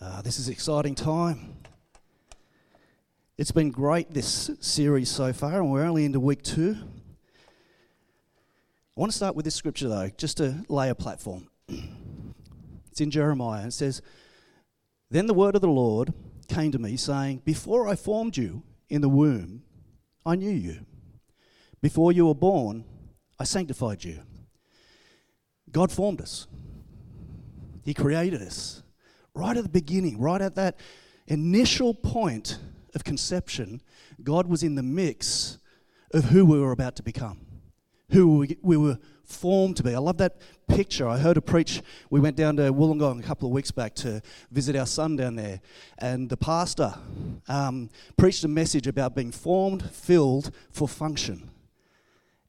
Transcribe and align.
Uh, 0.00 0.22
this 0.22 0.38
is 0.38 0.48
exciting 0.48 0.94
time. 0.94 1.56
It's 3.36 3.50
been 3.50 3.72
great, 3.72 4.14
this 4.14 4.48
series 4.60 5.08
so 5.08 5.32
far, 5.32 5.54
and 5.54 5.72
we're 5.72 5.82
only 5.82 6.04
into 6.04 6.20
week 6.20 6.42
two. 6.42 6.76
I 8.96 9.00
want 9.00 9.10
to 9.10 9.16
start 9.16 9.34
with 9.34 9.44
this 9.44 9.56
scripture, 9.56 9.88
though, 9.88 10.08
just 10.16 10.36
to 10.36 10.64
lay 10.68 10.88
a 10.88 10.94
platform. 10.94 11.48
It's 12.90 13.00
in 13.00 13.10
Jeremiah. 13.12 13.66
It 13.66 13.72
says, 13.72 14.02
Then 15.08 15.26
the 15.26 15.34
word 15.34 15.54
of 15.54 15.60
the 15.60 15.68
Lord 15.68 16.12
came 16.48 16.72
to 16.72 16.78
me, 16.78 16.96
saying, 16.96 17.42
Before 17.44 17.86
I 17.86 17.94
formed 17.94 18.36
you 18.36 18.64
in 18.88 19.02
the 19.02 19.08
womb, 19.08 19.62
I 20.26 20.34
knew 20.34 20.50
you. 20.50 20.84
Before 21.80 22.10
you 22.10 22.26
were 22.26 22.34
born, 22.34 22.84
I 23.38 23.44
sanctified 23.44 24.02
you. 24.02 24.20
God 25.70 25.92
formed 25.92 26.20
us, 26.20 26.46
He 27.84 27.94
created 27.94 28.42
us 28.42 28.82
right 29.34 29.56
at 29.56 29.62
the 29.62 29.68
beginning, 29.68 30.18
right 30.18 30.40
at 30.40 30.54
that 30.56 30.78
initial 31.26 31.94
point 31.94 32.58
of 32.94 33.04
conception, 33.04 33.80
God 34.22 34.46
was 34.46 34.62
in 34.62 34.74
the 34.74 34.82
mix 34.82 35.58
of 36.12 36.24
who 36.24 36.44
we 36.44 36.58
were 36.58 36.72
about 36.72 36.96
to 36.96 37.02
become, 37.02 37.40
who 38.10 38.46
we 38.62 38.76
were 38.76 38.98
formed 39.24 39.76
to 39.76 39.82
be. 39.82 39.94
I 39.94 39.98
love 39.98 40.16
that 40.18 40.38
picture. 40.66 41.06
I 41.06 41.18
heard 41.18 41.36
a 41.36 41.42
preach. 41.42 41.82
We 42.10 42.18
went 42.18 42.36
down 42.36 42.56
to 42.56 42.72
Wollongong 42.72 43.20
a 43.20 43.22
couple 43.22 43.48
of 43.48 43.52
weeks 43.52 43.70
back 43.70 43.94
to 43.96 44.22
visit 44.50 44.74
our 44.74 44.86
son 44.86 45.16
down 45.16 45.36
there, 45.36 45.60
and 45.98 46.30
the 46.30 46.36
pastor 46.36 46.94
um, 47.46 47.90
preached 48.16 48.44
a 48.44 48.48
message 48.48 48.86
about 48.86 49.14
being 49.14 49.30
formed, 49.30 49.90
filled 49.90 50.50
for 50.70 50.88
function. 50.88 51.50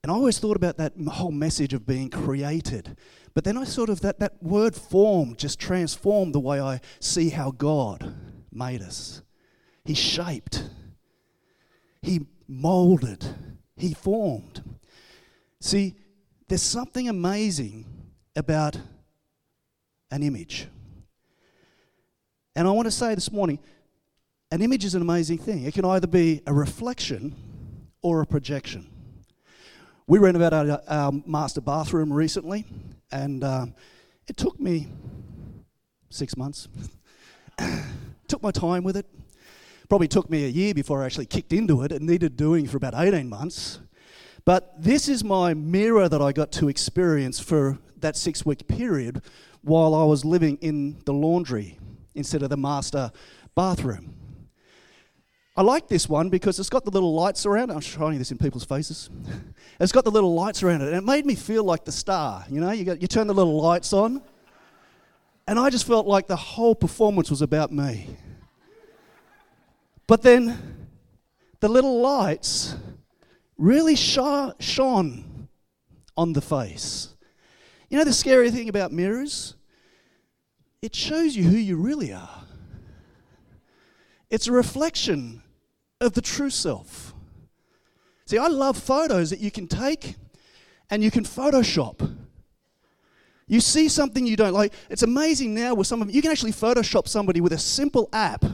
And 0.02 0.12
I 0.12 0.16
always 0.16 0.40
thought 0.40 0.56
about 0.56 0.78
that 0.78 0.94
whole 1.10 1.32
message 1.32 1.74
of 1.74 1.86
being 1.86 2.10
created. 2.10 2.96
But 3.34 3.44
then 3.44 3.58
I 3.58 3.64
sort 3.64 3.90
of, 3.90 4.02
that, 4.02 4.20
that 4.20 4.42
word 4.42 4.76
form 4.76 5.36
just 5.36 5.60
transformed 5.60 6.34
the 6.34 6.40
way 6.40 6.60
I 6.60 6.82
see 7.00 7.30
how 7.30 7.52
God 7.52 8.16
made 8.52 8.82
us. 8.82 9.22
He 9.86 9.94
shaped, 9.94 10.64
He 12.02 12.28
molded, 12.48 13.26
He 13.76 13.94
formed. 13.94 14.64
See, 15.62 15.96
there's 16.48 16.62
something 16.62 17.08
amazing 17.08 17.86
about 18.36 18.80
an 20.12 20.24
image. 20.24 20.68
And 22.56 22.68
I 22.68 22.72
want 22.72 22.88
to 22.88 22.92
say 22.92 23.16
this 23.16 23.32
morning 23.32 23.60
an 24.52 24.62
image 24.64 24.84
is 24.84 24.96
an 24.96 25.02
amazing 25.02 25.38
thing. 25.38 25.64
It 25.64 25.76
can 25.76 25.86
either 25.86 26.08
be 26.08 26.42
a 26.48 26.54
reflection 26.54 27.36
or 28.02 28.22
a 28.22 28.26
projection. 28.26 28.88
We 30.08 30.18
renovated 30.18 30.72
our, 30.72 30.82
our 30.88 31.12
master 31.28 31.62
bathroom 31.62 32.12
recently, 32.12 32.66
and 33.12 33.44
um, 33.44 33.76
it 34.28 34.38
took 34.38 34.60
me 34.60 34.88
six 36.10 36.38
months. 36.38 36.68
took 38.28 38.42
my 38.42 38.52
time 38.52 38.84
with 38.84 38.98
it. 38.98 39.06
Probably 39.90 40.08
took 40.08 40.30
me 40.30 40.46
a 40.46 40.50
year 40.50 40.74
before 40.74 41.02
I 41.02 41.06
actually 41.06 41.26
kicked 41.26 41.52
into 41.52 41.82
it. 41.84 41.92
It 41.92 42.02
needed 42.02 42.38
doing 42.38 42.68
for 42.68 42.78
about 42.78 42.94
18 42.96 43.28
months. 43.28 43.80
But 44.46 44.82
this 44.82 45.08
is 45.08 45.24
my 45.24 45.54
mirror 45.54 46.08
that 46.08 46.22
I 46.22 46.32
got 46.32 46.52
to 46.54 46.70
experience 46.70 47.40
for 47.40 47.80
that 47.98 48.16
six 48.16 48.46
week 48.46 48.68
period 48.68 49.22
while 49.62 49.94
I 49.94 50.04
was 50.06 50.24
living 50.24 50.58
in 50.62 51.02
the 51.06 51.14
laundry 51.14 51.78
instead 52.16 52.44
of 52.44 52.50
the 52.50 52.58
master 52.58 53.12
bathroom. 53.56 54.19
I 55.60 55.62
like 55.62 55.90
this 55.90 56.08
one 56.08 56.30
because 56.30 56.58
it's 56.58 56.70
got 56.70 56.86
the 56.86 56.90
little 56.90 57.14
lights 57.14 57.46
around 57.46 57.70
it. 57.70 57.74
I'm 57.74 57.82
shining 57.82 58.18
this 58.18 58.32
in 58.32 58.38
people's 58.38 58.64
faces. 58.64 59.10
it's 59.82 59.92
got 59.92 60.06
the 60.06 60.10
little 60.10 60.34
lights 60.34 60.64
around 60.64 60.84
it, 60.84 60.88
and 60.88 60.96
it 60.96 61.04
made 61.04 61.26
me 61.26 61.36
feel 61.36 61.66
like 61.66 61.84
the 61.84 61.92
star. 61.92 62.46
You 62.50 62.62
know, 62.62 62.72
you, 62.72 62.86
got, 62.86 63.02
you 63.02 63.10
turn 63.10 63.28
the 63.28 63.34
little 63.34 63.60
lights 63.60 63.92
on, 63.92 64.22
and 65.50 65.60
I 65.60 65.70
just 65.70 65.86
felt 65.86 66.08
like 66.08 66.28
the 66.28 66.38
whole 66.38 66.76
performance 66.76 67.30
was 67.30 67.42
about 67.42 67.74
me. 67.74 68.08
But 70.08 70.22
then 70.22 70.88
the 71.60 71.68
little 71.68 72.00
lights 72.00 72.78
really 73.58 73.98
shone 73.98 75.50
on 76.16 76.32
the 76.32 76.42
face. 76.42 77.10
You 77.90 77.98
know 77.98 78.06
the 78.06 78.14
scary 78.14 78.50
thing 78.50 78.70
about 78.70 78.94
mirrors? 78.94 79.56
It 80.82 80.96
shows 80.96 81.36
you 81.36 81.44
who 81.44 81.58
you 81.58 81.76
really 81.76 82.14
are. 82.14 82.44
It's 84.30 84.48
a 84.48 84.54
reflection 84.54 85.44
of 86.02 86.14
the 86.14 86.22
true 86.22 86.50
self. 86.50 87.14
See, 88.26 88.38
I 88.38 88.48
love 88.48 88.78
photos 88.78 89.32
that 89.32 89.40
you 89.40 89.52
can 89.52 89.68
take 89.68 90.16
and 90.90 91.04
you 91.04 91.12
can 91.12 91.24
Photoshop. 91.24 92.16
You 93.48 93.60
see 93.60 93.90
something 93.90 94.28
you 94.28 94.36
don't 94.36 94.54
like. 94.54 94.74
It's 94.90 95.02
amazing 95.02 95.56
now 95.56 95.74
with 95.74 95.88
some 95.88 96.02
of 96.02 96.12
you 96.12 96.22
can 96.22 96.32
actually 96.32 96.52
Photoshop 96.52 97.08
somebody 97.08 97.42
with 97.42 97.54
a 97.54 97.58
simple 97.58 98.08
app, 98.14 98.46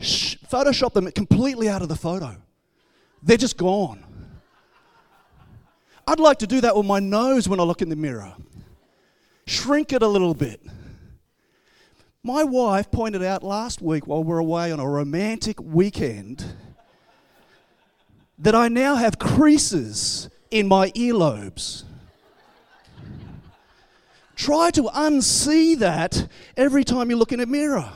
Photoshop 0.00 0.92
them 0.92 1.10
completely 1.10 1.68
out 1.68 1.82
of 1.82 1.88
the 1.88 1.96
photo. 1.96 2.36
They're 3.22 3.36
just 3.36 3.56
gone. 3.56 4.04
I'd 6.06 6.20
like 6.20 6.38
to 6.38 6.46
do 6.46 6.60
that 6.60 6.76
with 6.76 6.86
my 6.86 7.00
nose 7.00 7.48
when 7.48 7.60
I 7.60 7.62
look 7.64 7.82
in 7.82 7.88
the 7.88 7.96
mirror. 7.96 8.34
Shrink 9.46 9.92
it 9.92 10.02
a 10.02 10.08
little 10.08 10.34
bit. 10.34 10.60
My 12.24 12.44
wife 12.44 12.88
pointed 12.92 13.24
out 13.24 13.42
last 13.42 13.82
week 13.82 14.06
while 14.06 14.22
we 14.22 14.32
are 14.32 14.38
away 14.38 14.70
on 14.70 14.78
a 14.78 14.88
romantic 14.88 15.60
weekend 15.60 16.44
that 18.38 18.54
I 18.54 18.68
now 18.68 18.94
have 18.94 19.18
creases 19.18 20.30
in 20.48 20.68
my 20.68 20.92
earlobes. 20.92 21.82
Try 24.36 24.70
to 24.70 24.82
unsee 24.82 25.76
that 25.78 26.28
every 26.56 26.84
time 26.84 27.10
you 27.10 27.16
look 27.16 27.32
in 27.32 27.40
a 27.40 27.46
mirror. 27.46 27.90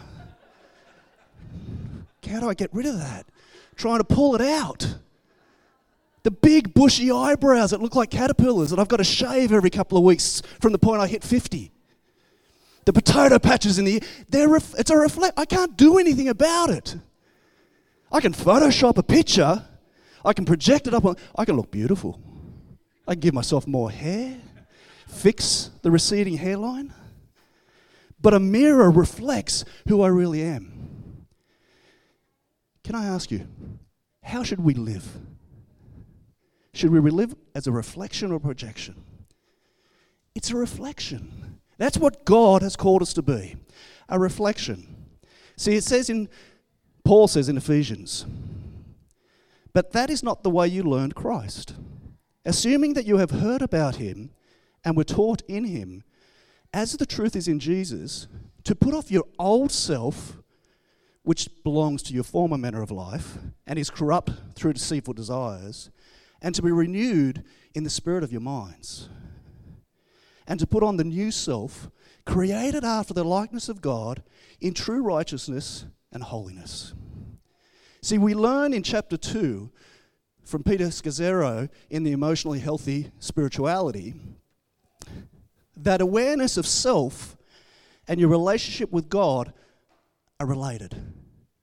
How 2.29 2.41
do 2.41 2.49
I 2.49 2.55
get 2.55 2.75
rid 2.75 2.87
of 2.87 2.99
that? 2.99 3.27
Trying 3.77 3.99
to 3.99 4.05
pull 4.05 4.35
it 4.35 4.41
out. 4.41 4.97
The 6.25 6.33
big 6.33 6.75
bushy 6.75 7.13
eyebrows 7.13 7.71
that 7.71 7.81
look 7.81 7.95
like 7.95 8.11
caterpillars 8.11 8.71
that 8.71 8.81
I've 8.81 8.89
got 8.89 8.97
to 8.97 9.05
shave 9.05 9.53
every 9.53 9.71
couple 9.71 9.97
of 9.97 10.03
weeks 10.03 10.43
from 10.61 10.73
the 10.73 10.79
point 10.79 11.01
I 11.01 11.07
hit 11.07 11.23
50 11.23 11.71
the 12.87 12.93
potato 12.93 13.39
patches 13.39 13.79
in 13.79 13.85
the 13.85 14.03
they're 14.31 14.49
ref, 14.49 14.75
it's 14.79 14.91
a 14.91 14.97
reflect. 14.97 15.39
I 15.39 15.45
can't 15.45 15.77
do 15.77 15.99
anything 15.99 16.29
about 16.29 16.71
it. 16.71 16.97
I 18.11 18.21
can 18.21 18.33
Photoshop 18.33 18.97
a 18.97 19.03
picture. 19.03 19.67
I 20.25 20.33
can 20.33 20.45
project 20.45 20.87
it 20.87 20.95
up 20.95 21.05
on. 21.05 21.17
I 21.37 21.45
can 21.45 21.57
look 21.57 21.71
beautiful. 21.71 22.21
I 23.07 23.13
can 23.13 23.21
give 23.21 23.35
myself 23.35 23.67
more 23.67 23.91
hair, 23.91 24.39
fix 25.07 25.71
the 25.83 25.91
receding 25.91 26.37
hairline. 26.37 26.95
But 28.21 28.35
a 28.35 28.41
mirror 28.41 28.91
reflects 28.91 29.65
who 29.89 30.03
I 30.03 30.09
really 30.09 30.43
am. 30.43 31.27
Can 32.83 32.95
I 32.95 33.07
ask 33.07 33.31
you, 33.31 33.47
how 34.23 34.43
should 34.43 34.61
we 34.61 34.75
live? 34.75 35.07
Should 36.73 36.91
we 36.91 37.01
live 37.11 37.35
as 37.55 37.67
a 37.67 37.73
reflection 37.73 38.33
or 38.33 38.39
projection? 38.39 39.03
It's 40.35 40.51
a 40.51 40.57
reflection. 40.57 41.56
That's 41.79 41.99
what 41.99 42.25
God 42.25 42.63
has 42.63 42.77
called 42.77 43.03
us 43.03 43.13
to 43.15 43.23
be 43.23 43.57
a 44.09 44.19
reflection. 44.19 44.87
See, 45.57 45.75
it 45.75 45.85
says 45.85 46.09
in, 46.09 46.29
Paul 47.05 47.29
says 47.29 47.49
in 47.49 47.57
Ephesians, 47.57 48.25
but 49.73 49.93
that 49.93 50.11
is 50.11 50.23
not 50.23 50.43
the 50.43 50.51
way 50.51 50.69
you 50.69 50.83
learned 50.83 51.15
Christ. 51.15 51.75
Assuming 52.45 52.95
that 52.95 53.07
you 53.07 53.19
have 53.19 53.31
heard 53.31 53.63
about 53.63 53.97
him 53.97 54.31
and 54.85 54.97
were 54.97 55.05
taught 55.05 55.43
in 55.49 55.65
him, 55.65 56.05
as 56.73 56.93
the 56.93 57.07
truth 57.07 57.35
is 57.35 57.49
in 57.49 57.59
Jesus, 57.59 58.29
to 58.65 58.75
put 58.75 58.95
off 58.95 59.11
your 59.11 59.25
old 59.39 59.73
self, 59.73 60.39
which 61.25 61.49
belongs 61.65 62.03
to 62.05 62.15
your 62.15 62.23
former 62.23 62.57
manner 62.57 62.83
of 62.83 62.91
life 62.91 63.39
and 63.67 63.79
is 63.79 63.91
corrupt 63.91 64.31
through 64.55 64.75
deceitful 64.75 65.15
desires, 65.15 65.91
and 66.41 66.55
to 66.55 66.63
be 66.63 66.71
renewed 66.71 67.43
in 67.75 67.83
the 67.83 67.91
spirit 67.91 68.23
of 68.23 68.31
your 68.31 68.41
minds 68.41 69.09
and 70.47 70.61
to 70.61 70.67
put 70.67 70.83
on 70.83 70.97
the 70.97 71.05
new 71.05 71.31
self, 71.31 71.91
created 72.25 72.85
after 72.85 73.15
the 73.15 73.25
likeness 73.25 73.69
of 73.69 73.81
God 73.81 74.23
in 74.61 74.75
true 74.75 75.03
righteousness 75.03 75.87
and 76.13 76.23
holiness. 76.23 76.95
See, 78.03 78.19
we 78.19 78.35
learn 78.35 78.73
in 78.73 78.83
chapter 78.83 79.17
2 79.17 79.71
from 80.45 80.63
Peter 80.63 80.87
Scazzero 80.87 81.69
in 81.91 82.05
the 82.05 82.13
Emotionally 82.13 82.61
Healthy 82.61 83.11
Spirituality 83.19 84.15
that 85.77 86.01
awareness 86.01 86.57
of 86.57 86.67
self 86.67 87.37
and 88.09 88.21
your 88.21 88.29
relationship 88.29 88.93
with 88.93 89.09
God 89.09 89.53
are 90.39 90.47
related, 90.47 90.95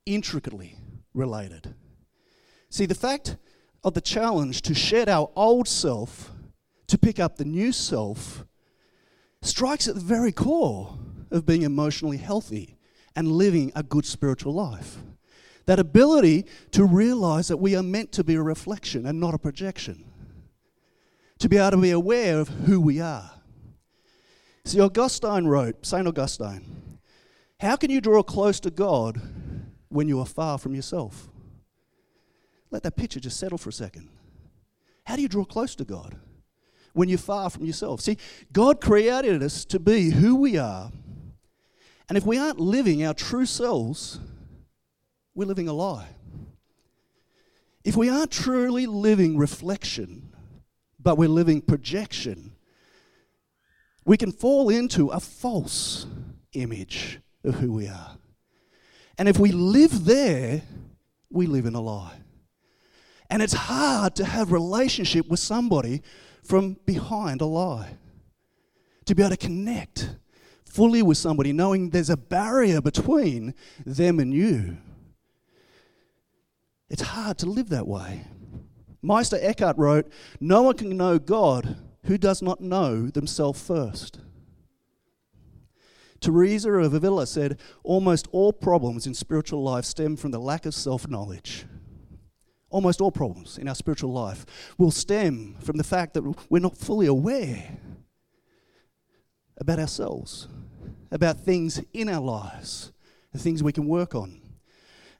intricately 0.06 0.76
related. 1.14 1.74
See, 2.68 2.86
the 2.86 2.94
fact 2.94 3.36
of 3.82 3.94
the 3.94 4.00
challenge 4.00 4.62
to 4.62 4.74
shed 4.74 5.08
our 5.08 5.30
old 5.36 5.68
self 5.68 6.32
to 6.88 6.98
pick 6.98 7.18
up 7.18 7.36
the 7.36 7.44
new 7.44 7.72
self 7.72 8.44
strikes 9.44 9.86
at 9.86 9.94
the 9.94 10.00
very 10.00 10.32
core 10.32 10.98
of 11.30 11.46
being 11.46 11.62
emotionally 11.62 12.16
healthy 12.16 12.76
and 13.14 13.30
living 13.30 13.70
a 13.74 13.82
good 13.82 14.06
spiritual 14.06 14.54
life. 14.54 14.98
That 15.66 15.78
ability 15.78 16.46
to 16.72 16.84
realize 16.84 17.48
that 17.48 17.56
we 17.56 17.74
are 17.76 17.82
meant 17.82 18.12
to 18.12 18.24
be 18.24 18.34
a 18.34 18.42
reflection 18.42 19.06
and 19.06 19.20
not 19.20 19.34
a 19.34 19.38
projection. 19.38 20.04
To 21.38 21.48
be 21.48 21.56
able 21.56 21.72
to 21.72 21.76
be 21.78 21.90
aware 21.90 22.38
of 22.38 22.48
who 22.48 22.80
we 22.80 23.00
are. 23.00 23.30
See, 24.64 24.80
Augustine 24.80 25.46
wrote, 25.46 25.84
St. 25.84 26.06
Augustine, 26.06 26.98
How 27.60 27.76
can 27.76 27.90
you 27.90 28.00
draw 28.00 28.22
close 28.22 28.60
to 28.60 28.70
God 28.70 29.20
when 29.88 30.08
you 30.08 30.20
are 30.20 30.26
far 30.26 30.58
from 30.58 30.74
yourself? 30.74 31.28
Let 32.70 32.82
that 32.82 32.96
picture 32.96 33.20
just 33.20 33.38
settle 33.38 33.58
for 33.58 33.70
a 33.70 33.72
second. 33.72 34.08
How 35.04 35.16
do 35.16 35.22
you 35.22 35.28
draw 35.28 35.44
close 35.44 35.74
to 35.76 35.84
God 35.84 36.16
when 36.94 37.08
you're 37.08 37.18
far 37.18 37.50
from 37.50 37.66
yourself? 37.66 38.00
See, 38.00 38.16
God 38.52 38.80
created 38.80 39.42
us 39.42 39.64
to 39.66 39.78
be 39.78 40.10
who 40.10 40.34
we 40.36 40.56
are. 40.56 40.90
And 42.08 42.16
if 42.16 42.24
we 42.24 42.38
aren't 42.38 42.60
living 42.60 43.04
our 43.04 43.14
true 43.14 43.46
selves, 43.46 44.18
we're 45.34 45.46
living 45.46 45.68
a 45.68 45.72
lie. 45.72 46.08
If 47.84 47.96
we 47.96 48.08
aren't 48.08 48.30
truly 48.30 48.86
living 48.86 49.36
reflection, 49.36 50.30
but 50.98 51.18
we're 51.18 51.28
living 51.28 51.60
projection, 51.60 52.52
we 54.06 54.16
can 54.16 54.32
fall 54.32 54.70
into 54.70 55.08
a 55.08 55.20
false 55.20 56.06
image 56.52 57.20
of 57.42 57.56
who 57.56 57.72
we 57.72 57.88
are. 57.88 58.16
And 59.18 59.28
if 59.28 59.38
we 59.38 59.52
live 59.52 60.04
there, 60.04 60.62
we 61.30 61.46
live 61.46 61.66
in 61.66 61.74
a 61.74 61.80
lie. 61.80 62.16
And 63.30 63.42
it's 63.42 63.52
hard 63.52 64.14
to 64.16 64.24
have 64.24 64.52
relationship 64.52 65.28
with 65.28 65.40
somebody 65.40 66.02
from 66.44 66.76
behind 66.86 67.40
a 67.40 67.46
lie. 67.46 67.96
To 69.06 69.14
be 69.14 69.22
able 69.22 69.30
to 69.30 69.36
connect 69.36 70.16
fully 70.64 71.02
with 71.02 71.18
somebody 71.18 71.52
knowing 71.52 71.90
there's 71.90 72.10
a 72.10 72.16
barrier 72.16 72.80
between 72.80 73.54
them 73.84 74.18
and 74.18 74.32
you. 74.32 74.76
It's 76.88 77.02
hard 77.02 77.38
to 77.38 77.46
live 77.46 77.68
that 77.70 77.86
way. 77.86 78.26
Meister 79.02 79.38
Eckhart 79.40 79.76
wrote, 79.76 80.10
No 80.40 80.62
one 80.62 80.76
can 80.76 80.96
know 80.96 81.18
God 81.18 81.76
who 82.04 82.18
does 82.18 82.42
not 82.42 82.60
know 82.60 83.08
themselves 83.08 83.60
first. 83.60 84.20
Teresa 86.20 86.70
of 86.72 86.94
Avila 86.94 87.26
said, 87.26 87.58
Almost 87.82 88.28
all 88.32 88.52
problems 88.52 89.06
in 89.06 89.14
spiritual 89.14 89.62
life 89.62 89.84
stem 89.84 90.16
from 90.16 90.30
the 90.30 90.38
lack 90.38 90.64
of 90.66 90.74
self 90.74 91.06
knowledge. 91.08 91.66
Almost 92.74 93.00
all 93.00 93.12
problems 93.12 93.56
in 93.56 93.68
our 93.68 93.74
spiritual 93.76 94.12
life 94.12 94.44
will 94.78 94.90
stem 94.90 95.54
from 95.60 95.76
the 95.76 95.84
fact 95.84 96.12
that 96.14 96.24
we're 96.50 96.58
not 96.58 96.76
fully 96.76 97.06
aware 97.06 97.78
about 99.58 99.78
ourselves, 99.78 100.48
about 101.12 101.38
things 101.38 101.80
in 101.92 102.08
our 102.08 102.20
lives, 102.20 102.90
the 103.30 103.38
things 103.38 103.62
we 103.62 103.70
can 103.70 103.86
work 103.86 104.16
on. 104.16 104.40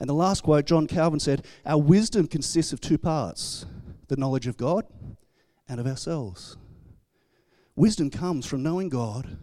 And 0.00 0.10
the 0.10 0.14
last 0.14 0.42
quote, 0.42 0.64
John 0.64 0.88
Calvin 0.88 1.20
said, 1.20 1.46
Our 1.64 1.78
wisdom 1.78 2.26
consists 2.26 2.72
of 2.72 2.80
two 2.80 2.98
parts 2.98 3.66
the 4.08 4.16
knowledge 4.16 4.48
of 4.48 4.56
God 4.56 4.84
and 5.68 5.78
of 5.78 5.86
ourselves. 5.86 6.56
Wisdom 7.76 8.10
comes 8.10 8.46
from 8.46 8.64
knowing 8.64 8.88
God, 8.88 9.38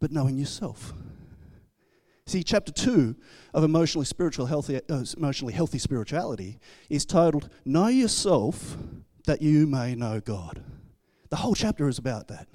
but 0.00 0.10
knowing 0.10 0.36
yourself. 0.36 0.94
See, 2.28 2.42
chapter 2.42 2.70
two 2.70 3.16
of 3.54 3.64
emotionally 3.64 4.04
spiritual 4.04 4.44
healthy, 4.44 4.82
uh, 4.90 5.02
emotionally 5.16 5.54
healthy 5.54 5.78
spirituality 5.78 6.58
is 6.90 7.06
titled 7.06 7.48
"Know 7.64 7.86
Yourself, 7.86 8.76
that 9.24 9.40
you 9.40 9.66
may 9.66 9.94
know 9.94 10.20
God." 10.20 10.62
The 11.30 11.36
whole 11.36 11.54
chapter 11.54 11.88
is 11.88 11.96
about 11.96 12.28
that. 12.28 12.46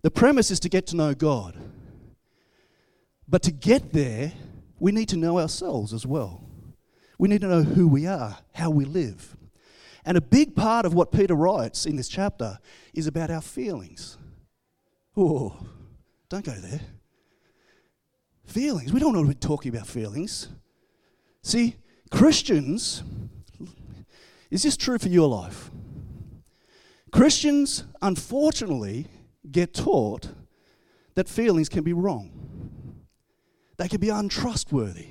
The 0.00 0.10
premise 0.10 0.50
is 0.50 0.60
to 0.60 0.70
get 0.70 0.86
to 0.86 0.96
know 0.96 1.12
God, 1.12 1.60
but 3.28 3.42
to 3.42 3.50
get 3.50 3.92
there, 3.92 4.32
we 4.80 4.92
need 4.92 5.10
to 5.10 5.18
know 5.18 5.38
ourselves 5.38 5.92
as 5.92 6.06
well. 6.06 6.42
We 7.18 7.28
need 7.28 7.42
to 7.42 7.48
know 7.48 7.64
who 7.64 7.86
we 7.86 8.06
are, 8.06 8.38
how 8.54 8.70
we 8.70 8.86
live. 8.86 9.36
And 10.06 10.16
a 10.16 10.22
big 10.22 10.56
part 10.56 10.86
of 10.86 10.94
what 10.94 11.12
Peter 11.12 11.34
writes 11.34 11.84
in 11.84 11.96
this 11.96 12.08
chapter 12.08 12.60
is 12.94 13.06
about 13.06 13.30
our 13.30 13.42
feelings. 13.42 14.16
Oh, 15.14 15.66
don't 16.30 16.46
go 16.46 16.52
there. 16.52 16.80
Feelings. 18.48 18.94
We 18.94 18.98
don't 18.98 19.12
to 19.12 19.22
be 19.24 19.34
talking 19.34 19.74
about 19.74 19.86
feelings. 19.86 20.48
See, 21.42 21.76
Christians, 22.10 23.02
is 24.50 24.62
this 24.62 24.74
true 24.74 24.98
for 24.98 25.08
your 25.08 25.28
life? 25.28 25.70
Christians, 27.12 27.84
unfortunately, 28.00 29.06
get 29.50 29.74
taught 29.74 30.30
that 31.14 31.28
feelings 31.28 31.68
can 31.68 31.84
be 31.84 31.92
wrong. 31.92 33.04
They 33.76 33.86
can 33.86 34.00
be 34.00 34.08
untrustworthy. 34.08 35.08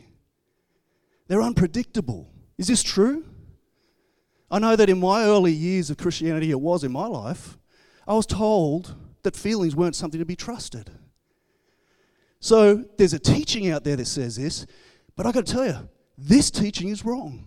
They're 1.27 1.43
unpredictable. 1.43 2.31
Is 2.57 2.67
this 2.67 2.81
true? 2.81 3.23
I 4.49 4.57
know 4.57 4.75
that 4.75 4.89
in 4.89 4.99
my 4.99 5.25
early 5.25 5.51
years 5.51 5.91
of 5.91 5.97
Christianity, 5.97 6.49
it 6.49 6.59
was 6.59 6.83
in 6.83 6.91
my 6.91 7.05
life, 7.05 7.59
I 8.07 8.15
was 8.15 8.25
told 8.25 8.95
that 9.21 9.35
feelings 9.35 9.75
weren't 9.75 9.95
something 9.95 10.19
to 10.19 10.25
be 10.25 10.35
trusted. 10.35 10.89
So 12.39 12.85
there's 12.97 13.13
a 13.13 13.19
teaching 13.19 13.69
out 13.69 13.83
there 13.83 13.95
that 13.95 14.05
says 14.05 14.35
this, 14.35 14.65
but 15.15 15.25
I 15.25 15.31
got 15.31 15.45
to 15.45 15.53
tell 15.53 15.65
you, 15.65 15.89
this 16.17 16.51
teaching 16.51 16.89
is 16.89 17.03
wrong. 17.03 17.45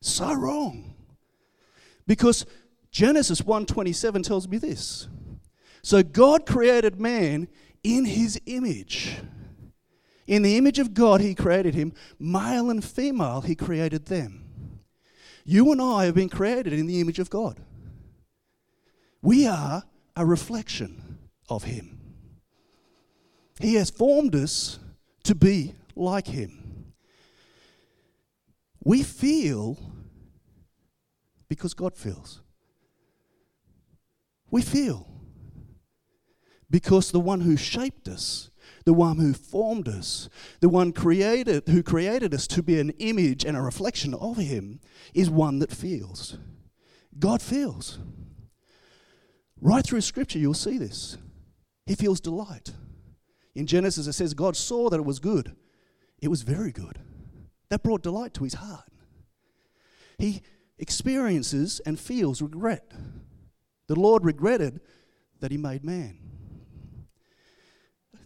So 0.00 0.32
wrong. 0.32 0.94
Because 2.06 2.46
Genesis 2.90 3.40
1:27 3.40 4.22
tells 4.22 4.46
me 4.46 4.58
this. 4.58 5.08
So 5.82 6.02
God 6.02 6.46
created 6.46 7.00
man 7.00 7.48
in 7.82 8.04
his 8.04 8.40
image. 8.46 9.16
In 10.26 10.42
the 10.42 10.56
image 10.56 10.78
of 10.78 10.94
God 10.94 11.20
he 11.20 11.34
created 11.34 11.74
him, 11.74 11.92
male 12.18 12.70
and 12.70 12.84
female 12.84 13.42
he 13.42 13.54
created 13.54 14.06
them. 14.06 14.44
You 15.44 15.70
and 15.72 15.80
I 15.80 16.06
have 16.06 16.14
been 16.14 16.30
created 16.30 16.72
in 16.72 16.86
the 16.86 17.00
image 17.00 17.18
of 17.18 17.28
God. 17.28 17.60
We 19.20 19.46
are 19.46 19.84
a 20.16 20.26
reflection 20.26 21.18
of 21.48 21.64
Him. 21.64 21.93
He 23.60 23.74
has 23.74 23.90
formed 23.90 24.34
us 24.34 24.78
to 25.24 25.34
be 25.34 25.74
like 25.94 26.26
Him. 26.26 26.92
We 28.82 29.02
feel 29.02 29.78
because 31.48 31.74
God 31.74 31.96
feels. 31.96 32.42
We 34.50 34.62
feel 34.62 35.08
because 36.70 37.10
the 37.10 37.20
one 37.20 37.40
who 37.40 37.56
shaped 37.56 38.08
us 38.08 38.50
the 38.84 38.92
one 38.92 39.16
who 39.16 39.32
formed 39.32 39.88
us, 39.88 40.28
the 40.60 40.68
one 40.68 40.92
created, 40.92 41.68
who 41.68 41.82
created 41.82 42.34
us 42.34 42.46
to 42.48 42.62
be 42.62 42.78
an 42.78 42.90
image 42.98 43.44
and 43.44 43.56
a 43.56 43.62
reflection 43.62 44.14
of 44.14 44.36
Him, 44.36 44.80
is 45.14 45.30
one 45.30 45.58
that 45.60 45.72
feels. 45.72 46.36
God 47.18 47.40
feels. 47.40 47.98
Right 49.60 49.84
through 49.84 50.02
Scripture, 50.02 50.38
you'll 50.38 50.54
see 50.54 50.78
this. 50.78 51.16
He 51.86 51.94
feels 51.94 52.20
delight. 52.20 52.72
In 53.54 53.66
Genesis, 53.66 54.06
it 54.06 54.12
says, 54.14 54.34
God 54.34 54.56
saw 54.56 54.90
that 54.90 54.98
it 54.98 55.04
was 55.04 55.18
good. 55.18 55.54
It 56.20 56.28
was 56.28 56.42
very 56.42 56.72
good. 56.72 56.98
That 57.68 57.82
brought 57.82 58.02
delight 58.02 58.34
to 58.34 58.44
his 58.44 58.54
heart. 58.54 58.90
He 60.18 60.42
experiences 60.78 61.80
and 61.86 61.98
feels 61.98 62.42
regret. 62.42 62.92
The 63.86 63.98
Lord 63.98 64.24
regretted 64.24 64.80
that 65.40 65.50
he 65.50 65.56
made 65.58 65.84
man. 65.84 66.18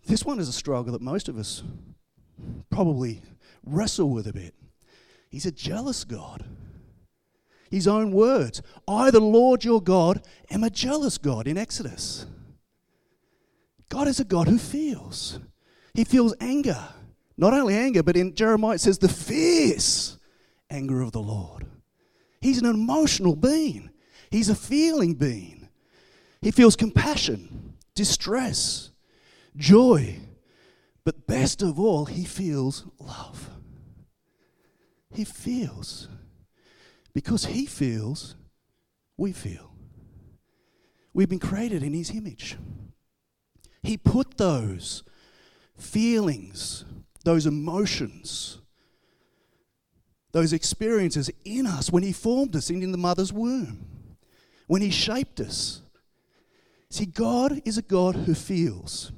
This 0.07 0.25
one 0.25 0.39
is 0.39 0.49
a 0.49 0.53
struggle 0.53 0.93
that 0.93 1.03
most 1.03 1.29
of 1.29 1.37
us 1.37 1.63
probably 2.71 3.23
wrestle 3.65 4.11
with 4.11 4.27
a 4.27 4.33
bit. 4.33 4.55
He's 5.29 5.45
a 5.45 5.53
jealous 5.53 6.05
God. 6.05 6.45
His 7.71 7.87
own 7.87 8.13
words 8.13 8.63
I, 8.87 9.11
the 9.11 9.21
Lord 9.21 9.65
your 9.65 9.83
God, 9.83 10.25
am 10.51 10.65
a 10.65 10.71
jealous 10.71 11.19
God 11.19 11.47
in 11.47 11.59
Exodus. 11.59 12.27
God 13.89 14.09
is 14.09 14.21
a 14.21 14.25
God 14.25 14.49
who 14.49 14.59
feels. 14.59 15.39
He 15.95 16.05
feels 16.05 16.35
anger. 16.41 16.79
Not 17.37 17.55
only 17.55 17.75
anger, 17.75 18.03
but 18.03 18.17
in 18.17 18.35
Jeremiah 18.35 18.75
it 18.75 18.81
says 18.81 18.99
the 18.99 19.09
fierce 19.09 20.19
anger 20.71 21.01
of 21.01 21.13
the 21.13 21.21
Lord. 21.23 21.67
He's 22.41 22.59
an 22.59 22.67
emotional 22.67 23.35
being, 23.35 23.91
he's 24.31 24.49
a 24.49 24.55
feeling 24.55 25.15
being. 25.15 25.69
He 26.41 26.51
feels 26.51 26.77
compassion, 26.77 27.75
distress, 27.95 28.91
joy, 29.57 30.21
but 31.05 31.27
best 31.27 31.63
of 31.63 31.81
all, 31.81 32.05
he 32.05 32.25
feels 32.25 32.85
love. 33.01 33.51
He 35.13 35.25
feels. 35.25 36.09
Because 37.13 37.47
he 37.47 37.67
feels, 37.67 38.37
we 39.17 39.33
feel. 39.33 39.73
We've 41.13 41.29
been 41.29 41.41
created 41.41 41.83
in 41.83 41.93
his 41.93 42.11
image. 42.11 42.57
He 43.89 43.97
put 43.97 44.37
those 44.37 45.03
feelings, 45.79 46.85
those 47.25 47.47
emotions, 47.47 48.59
those 50.33 50.53
experiences 50.53 51.31
in 51.47 51.67
us 51.67 51.91
when 51.91 52.03
he 52.03 52.13
formed 52.13 52.55
us 52.55 52.69
in 52.69 52.93
the 52.93 52.99
mother's 52.99 53.33
womb, 53.33 53.87
when 54.67 54.83
he 54.83 54.91
shaped 54.91 55.41
us. 55.41 55.81
See, 56.91 57.07
God 57.07 57.63
is 57.65 57.79
a 57.79 57.83
God 57.83 58.15
who 58.15 58.35
feels. 58.35 59.11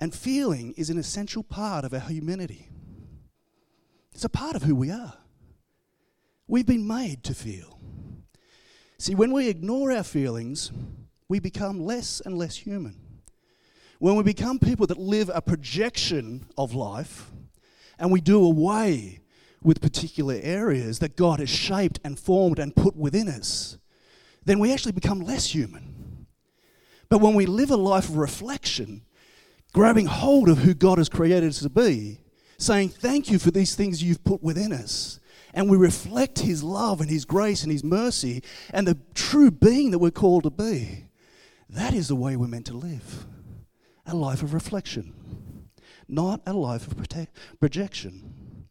And 0.00 0.12
feeling 0.12 0.74
is 0.76 0.90
an 0.90 0.98
essential 0.98 1.44
part 1.44 1.84
of 1.84 1.94
our 1.94 2.00
humanity. 2.00 2.70
It's 4.10 4.24
a 4.24 4.28
part 4.28 4.56
of 4.56 4.64
who 4.64 4.74
we 4.74 4.90
are. 4.90 5.14
We've 6.48 6.66
been 6.66 6.88
made 6.88 7.22
to 7.22 7.34
feel. 7.34 7.78
See, 8.98 9.14
when 9.14 9.32
we 9.32 9.48
ignore 9.48 9.92
our 9.92 10.02
feelings, 10.02 10.72
we 11.30 11.38
become 11.38 11.78
less 11.78 12.20
and 12.26 12.36
less 12.36 12.56
human. 12.56 12.96
when 14.00 14.16
we 14.16 14.22
become 14.22 14.58
people 14.58 14.86
that 14.86 14.98
live 14.98 15.30
a 15.32 15.40
projection 15.40 16.46
of 16.58 16.74
life 16.74 17.30
and 17.98 18.10
we 18.10 18.20
do 18.20 18.42
away 18.42 19.20
with 19.62 19.80
particular 19.80 20.40
areas 20.42 20.98
that 20.98 21.16
God 21.16 21.38
has 21.38 21.50
shaped 21.50 22.00
and 22.02 22.18
formed 22.18 22.58
and 22.58 22.74
put 22.74 22.96
within 22.96 23.28
us, 23.28 23.76
then 24.44 24.58
we 24.58 24.72
actually 24.72 24.92
become 24.92 25.20
less 25.20 25.54
human. 25.54 26.26
But 27.10 27.20
when 27.20 27.34
we 27.34 27.46
live 27.46 27.70
a 27.70 27.76
life 27.76 28.08
of 28.08 28.16
reflection, 28.16 29.02
grabbing 29.72 30.06
hold 30.06 30.48
of 30.48 30.58
who 30.58 30.74
God 30.74 30.98
has 30.98 31.10
created 31.10 31.50
us 31.50 31.60
to 31.60 31.68
be, 31.68 32.20
saying, 32.56 32.88
Thank 32.88 33.30
you 33.30 33.38
for 33.38 33.50
these 33.50 33.76
things 33.76 34.02
you've 34.02 34.24
put 34.24 34.42
within 34.42 34.72
us, 34.72 35.20
and 35.52 35.68
we 35.70 35.76
reflect 35.76 36.40
His 36.40 36.64
love 36.64 37.00
and 37.00 37.10
His 37.10 37.26
grace 37.26 37.62
and 37.62 37.70
His 37.70 37.84
mercy 37.84 38.42
and 38.72 38.88
the 38.88 38.98
true 39.14 39.50
being 39.50 39.90
that 39.90 39.98
we're 39.98 40.10
called 40.10 40.44
to 40.44 40.50
be, 40.50 41.09
that 41.70 41.94
is 41.94 42.08
the 42.08 42.16
way 42.16 42.36
we're 42.36 42.46
meant 42.46 42.66
to 42.66 42.74
live 42.74 43.26
a 44.06 44.14
life 44.14 44.42
of 44.42 44.54
reflection, 44.54 45.68
not 46.08 46.40
a 46.46 46.52
life 46.52 46.86
of 46.86 46.96
projection. 47.60 48.66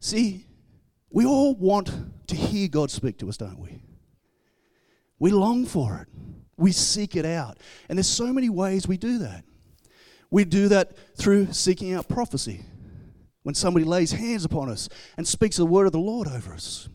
See, 0.00 0.46
we 1.10 1.24
all 1.24 1.54
want 1.54 1.90
to 2.28 2.36
hear 2.36 2.68
God 2.68 2.90
speak 2.90 3.18
to 3.18 3.28
us, 3.28 3.36
don't 3.36 3.58
we? 3.58 3.82
We 5.18 5.30
long 5.30 5.64
for 5.64 5.96
it. 5.96 6.08
We 6.56 6.72
seek 6.72 7.16
it 7.16 7.24
out. 7.24 7.58
And 7.88 7.98
there's 7.98 8.08
so 8.08 8.32
many 8.32 8.48
ways 8.48 8.86
we 8.86 8.96
do 8.96 9.18
that. 9.18 9.44
We 10.30 10.44
do 10.44 10.68
that 10.68 10.92
through 11.16 11.52
seeking 11.52 11.94
out 11.94 12.08
prophecy. 12.08 12.62
When 13.42 13.54
somebody 13.54 13.84
lays 13.84 14.12
hands 14.12 14.44
upon 14.44 14.68
us 14.68 14.88
and 15.16 15.26
speaks 15.26 15.56
the 15.56 15.66
word 15.66 15.86
of 15.86 15.92
the 15.92 15.98
Lord 15.98 16.28
over 16.28 16.54
us. 16.54 16.88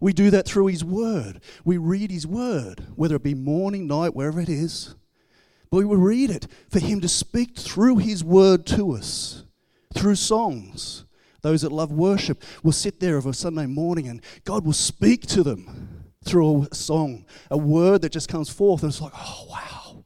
We 0.00 0.12
do 0.14 0.30
that 0.30 0.46
through 0.46 0.66
His 0.68 0.82
Word. 0.82 1.40
We 1.64 1.76
read 1.76 2.10
His 2.10 2.26
Word, 2.26 2.86
whether 2.96 3.16
it 3.16 3.22
be 3.22 3.34
morning, 3.34 3.86
night, 3.86 4.14
wherever 4.16 4.40
it 4.40 4.48
is. 4.48 4.94
But 5.70 5.78
we 5.78 5.84
will 5.84 5.98
read 5.98 6.30
it 6.30 6.48
for 6.68 6.80
Him 6.80 7.00
to 7.02 7.08
speak 7.08 7.56
through 7.56 7.98
His 7.98 8.24
Word 8.24 8.66
to 8.66 8.92
us, 8.92 9.44
through 9.94 10.16
songs. 10.16 11.04
Those 11.42 11.62
that 11.62 11.72
love 11.72 11.92
worship 11.92 12.42
will 12.62 12.72
sit 12.72 13.00
there 13.00 13.16
of 13.16 13.26
a 13.26 13.34
Sunday 13.34 13.66
morning 13.66 14.08
and 14.08 14.22
God 14.44 14.64
will 14.64 14.72
speak 14.72 15.26
to 15.28 15.42
them 15.42 16.00
through 16.24 16.68
a 16.70 16.74
song, 16.74 17.24
a 17.50 17.56
word 17.56 18.02
that 18.02 18.12
just 18.12 18.28
comes 18.28 18.50
forth, 18.50 18.82
and 18.82 18.92
it's 18.92 19.00
like, 19.00 19.12
oh, 19.16 19.46
wow. 19.48 20.04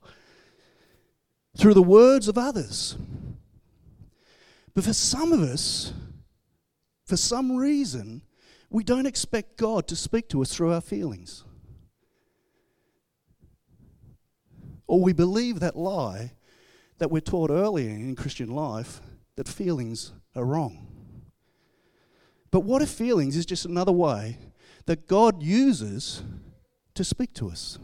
Through 1.56 1.74
the 1.74 1.82
words 1.82 2.28
of 2.28 2.38
others. 2.38 2.96
But 4.74 4.84
for 4.84 4.92
some 4.92 5.32
of 5.32 5.40
us, 5.40 5.92
for 7.06 7.16
some 7.16 7.56
reason, 7.56 8.22
we 8.74 8.82
don't 8.82 9.06
expect 9.06 9.56
God 9.56 9.86
to 9.86 9.94
speak 9.94 10.28
to 10.30 10.42
us 10.42 10.52
through 10.52 10.72
our 10.72 10.80
feelings. 10.80 11.44
Or 14.88 15.00
we 15.00 15.12
believe 15.12 15.60
that 15.60 15.76
lie 15.76 16.32
that 16.98 17.08
we're 17.08 17.20
taught 17.20 17.52
earlier 17.52 17.88
in 17.88 18.16
Christian 18.16 18.50
life 18.50 19.00
that 19.36 19.46
feelings 19.46 20.10
are 20.34 20.44
wrong. 20.44 20.88
But 22.50 22.64
what 22.64 22.82
if 22.82 22.88
feelings 22.88 23.36
is 23.36 23.46
just 23.46 23.64
another 23.64 23.92
way 23.92 24.38
that 24.86 25.06
God 25.06 25.40
uses 25.40 26.24
to 26.94 27.04
speak 27.04 27.32
to 27.34 27.50
us? 27.50 27.78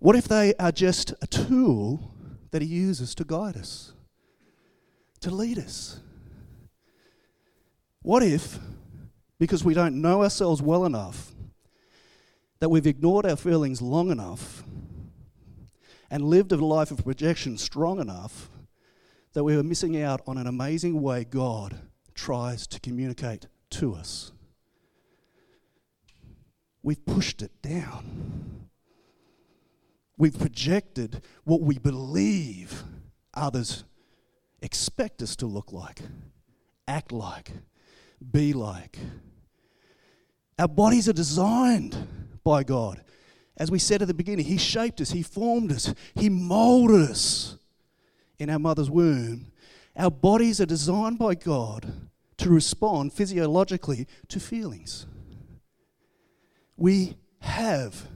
What 0.00 0.16
if 0.16 0.26
they 0.26 0.52
are 0.58 0.72
just 0.72 1.14
a 1.22 1.28
tool 1.28 2.12
that 2.50 2.60
He 2.60 2.66
uses 2.66 3.14
to 3.14 3.24
guide 3.24 3.56
us, 3.56 3.92
to 5.20 5.30
lead 5.30 5.60
us? 5.60 6.00
What 8.02 8.24
if, 8.24 8.58
because 9.40 9.64
we 9.64 9.72
don't 9.72 9.98
know 10.02 10.22
ourselves 10.22 10.60
well 10.60 10.84
enough, 10.84 11.32
that 12.60 12.68
we've 12.68 12.86
ignored 12.86 13.24
our 13.24 13.36
feelings 13.36 13.80
long 13.80 14.10
enough 14.10 14.62
and 16.10 16.22
lived 16.22 16.52
a 16.52 16.56
life 16.56 16.90
of 16.90 17.02
projection 17.02 17.56
strong 17.56 17.98
enough 17.98 18.50
that 19.32 19.42
we 19.42 19.56
are 19.56 19.62
missing 19.62 20.00
out 20.00 20.20
on 20.26 20.36
an 20.36 20.46
amazing 20.46 21.00
way 21.00 21.24
God 21.24 21.78
tries 22.14 22.66
to 22.66 22.78
communicate 22.80 23.46
to 23.70 23.94
us? 23.94 24.30
We've 26.82 27.04
pushed 27.06 27.40
it 27.40 27.62
down. 27.62 28.68
We've 30.18 30.38
projected 30.38 31.22
what 31.44 31.62
we 31.62 31.78
believe 31.78 32.84
others 33.32 33.84
expect 34.60 35.22
us 35.22 35.34
to 35.36 35.46
look 35.46 35.72
like, 35.72 36.02
act 36.86 37.10
like, 37.10 37.52
be 38.30 38.52
like. 38.52 38.98
Our 40.60 40.68
bodies 40.68 41.08
are 41.08 41.14
designed 41.14 41.96
by 42.44 42.64
God. 42.64 43.02
As 43.56 43.70
we 43.70 43.78
said 43.78 44.02
at 44.02 44.08
the 44.08 44.14
beginning, 44.14 44.44
He 44.44 44.58
shaped 44.58 45.00
us, 45.00 45.10
He 45.10 45.22
formed 45.22 45.72
us, 45.72 45.94
He 46.14 46.28
molded 46.28 47.08
us 47.10 47.56
in 48.38 48.50
our 48.50 48.58
mother's 48.58 48.90
womb. 48.90 49.52
Our 49.96 50.10
bodies 50.10 50.60
are 50.60 50.66
designed 50.66 51.18
by 51.18 51.34
God 51.34 52.10
to 52.36 52.50
respond 52.50 53.14
physiologically 53.14 54.06
to 54.28 54.38
feelings. 54.38 55.06
We 56.76 57.16
have 57.40 58.06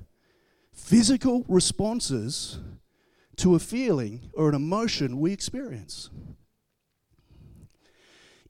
physical 0.71 1.47
responses 1.49 2.59
to 3.37 3.55
a 3.55 3.59
feeling 3.59 4.29
or 4.35 4.51
an 4.51 4.55
emotion 4.55 5.19
we 5.19 5.33
experience. 5.33 6.11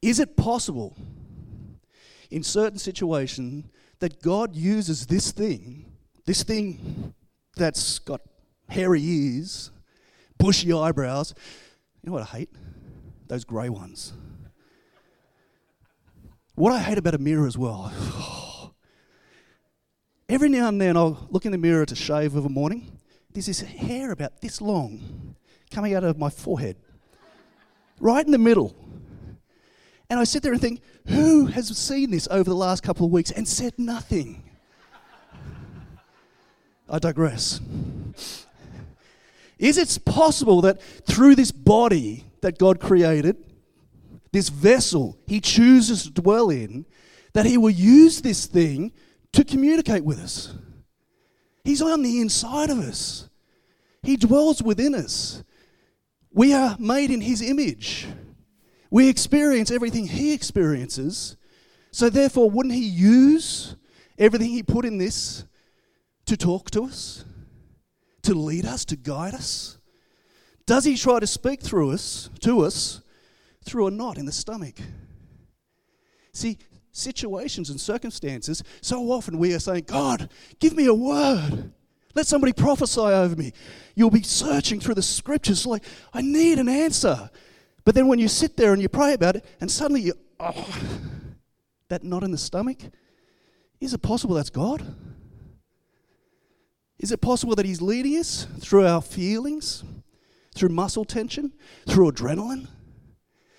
Is 0.02 0.18
it 0.18 0.36
possible 0.36 0.96
in 2.28 2.42
certain 2.42 2.80
situations 2.80 3.66
that 4.04 4.20
God 4.20 4.54
uses 4.54 5.06
this 5.06 5.32
thing, 5.32 5.86
this 6.26 6.42
thing 6.42 7.14
that's 7.56 7.98
got 8.00 8.20
hairy 8.68 9.02
ears, 9.02 9.70
bushy 10.36 10.70
eyebrows. 10.74 11.32
You 12.02 12.08
know 12.08 12.12
what 12.12 12.20
I 12.20 12.36
hate? 12.36 12.50
Those 13.28 13.44
grey 13.44 13.70
ones. 13.70 14.12
What 16.54 16.74
I 16.74 16.80
hate 16.80 16.98
about 16.98 17.14
a 17.14 17.18
mirror 17.18 17.46
as 17.46 17.56
well. 17.56 17.90
Every 20.28 20.50
now 20.50 20.68
and 20.68 20.78
then 20.78 20.98
I'll 20.98 21.26
look 21.30 21.46
in 21.46 21.52
the 21.52 21.56
mirror 21.56 21.86
to 21.86 21.96
shave 21.96 22.34
of 22.34 22.44
a 22.44 22.50
morning. 22.50 22.98
There's 23.32 23.46
this 23.46 23.62
hair 23.62 24.10
about 24.10 24.42
this 24.42 24.60
long 24.60 25.34
coming 25.70 25.94
out 25.94 26.04
of 26.04 26.18
my 26.18 26.28
forehead, 26.28 26.76
right 28.00 28.26
in 28.26 28.32
the 28.32 28.38
middle. 28.38 28.76
And 30.10 30.20
I 30.20 30.24
sit 30.24 30.42
there 30.42 30.52
and 30.52 30.60
think, 30.60 30.82
who 31.06 31.46
has 31.46 31.76
seen 31.76 32.10
this 32.10 32.28
over 32.30 32.44
the 32.44 32.54
last 32.54 32.82
couple 32.82 33.06
of 33.06 33.12
weeks 33.12 33.30
and 33.30 33.48
said 33.48 33.72
nothing? 33.78 34.42
I 36.88 36.98
digress. 36.98 37.60
Is 39.58 39.78
it 39.78 40.04
possible 40.04 40.60
that 40.62 40.82
through 40.82 41.36
this 41.36 41.50
body 41.50 42.24
that 42.42 42.58
God 42.58 42.80
created, 42.80 43.36
this 44.32 44.48
vessel 44.48 45.16
He 45.26 45.40
chooses 45.40 46.04
to 46.04 46.10
dwell 46.10 46.50
in, 46.50 46.84
that 47.32 47.46
He 47.46 47.56
will 47.56 47.70
use 47.70 48.20
this 48.20 48.46
thing 48.46 48.92
to 49.32 49.44
communicate 49.44 50.04
with 50.04 50.18
us? 50.18 50.54
He's 51.64 51.80
on 51.80 52.02
the 52.02 52.20
inside 52.20 52.68
of 52.68 52.78
us, 52.78 53.28
He 54.02 54.16
dwells 54.16 54.62
within 54.62 54.94
us. 54.94 55.42
We 56.30 56.52
are 56.52 56.76
made 56.78 57.10
in 57.10 57.22
His 57.22 57.40
image. 57.40 58.06
We 58.94 59.08
experience 59.08 59.72
everything 59.72 60.06
He 60.06 60.32
experiences. 60.32 61.36
So, 61.90 62.08
therefore, 62.08 62.48
wouldn't 62.48 62.76
He 62.76 62.84
use 62.84 63.74
everything 64.20 64.50
He 64.50 64.62
put 64.62 64.84
in 64.84 64.98
this 64.98 65.44
to 66.26 66.36
talk 66.36 66.70
to 66.70 66.84
us, 66.84 67.24
to 68.22 68.34
lead 68.34 68.64
us, 68.64 68.84
to 68.84 68.96
guide 68.96 69.34
us? 69.34 69.78
Does 70.64 70.84
He 70.84 70.96
try 70.96 71.18
to 71.18 71.26
speak 71.26 71.60
through 71.60 71.90
us, 71.90 72.30
to 72.42 72.60
us, 72.60 73.00
through 73.64 73.88
a 73.88 73.90
knot 73.90 74.16
in 74.16 74.26
the 74.26 74.32
stomach? 74.32 74.76
See, 76.32 76.56
situations 76.92 77.70
and 77.70 77.80
circumstances, 77.80 78.62
so 78.80 79.10
often 79.10 79.38
we 79.38 79.54
are 79.54 79.58
saying, 79.58 79.86
God, 79.88 80.30
give 80.60 80.76
me 80.76 80.86
a 80.86 80.94
word. 80.94 81.72
Let 82.14 82.28
somebody 82.28 82.52
prophesy 82.52 83.00
over 83.00 83.34
me. 83.34 83.54
You'll 83.96 84.10
be 84.10 84.22
searching 84.22 84.78
through 84.78 84.94
the 84.94 85.02
scriptures 85.02 85.66
like, 85.66 85.82
I 86.12 86.22
need 86.22 86.60
an 86.60 86.68
answer. 86.68 87.28
But 87.84 87.94
then 87.94 88.08
when 88.08 88.18
you 88.18 88.28
sit 88.28 88.56
there 88.56 88.72
and 88.72 88.80
you 88.80 88.88
pray 88.88 89.12
about 89.12 89.36
it, 89.36 89.44
and 89.60 89.70
suddenly 89.70 90.02
you, 90.02 90.14
oh, 90.40 90.80
that 91.88 92.02
knot 92.02 92.24
in 92.24 92.30
the 92.30 92.38
stomach, 92.38 92.78
is 93.80 93.92
it 93.92 94.02
possible 94.02 94.34
that's 94.34 94.50
God? 94.50 94.84
Is 96.98 97.12
it 97.12 97.20
possible 97.20 97.54
that 97.56 97.66
He's 97.66 97.82
leading 97.82 98.18
us 98.18 98.46
through 98.60 98.86
our 98.86 99.02
feelings, 99.02 99.84
through 100.54 100.70
muscle 100.70 101.04
tension, 101.04 101.52
through 101.86 102.10
adrenaline? 102.10 102.68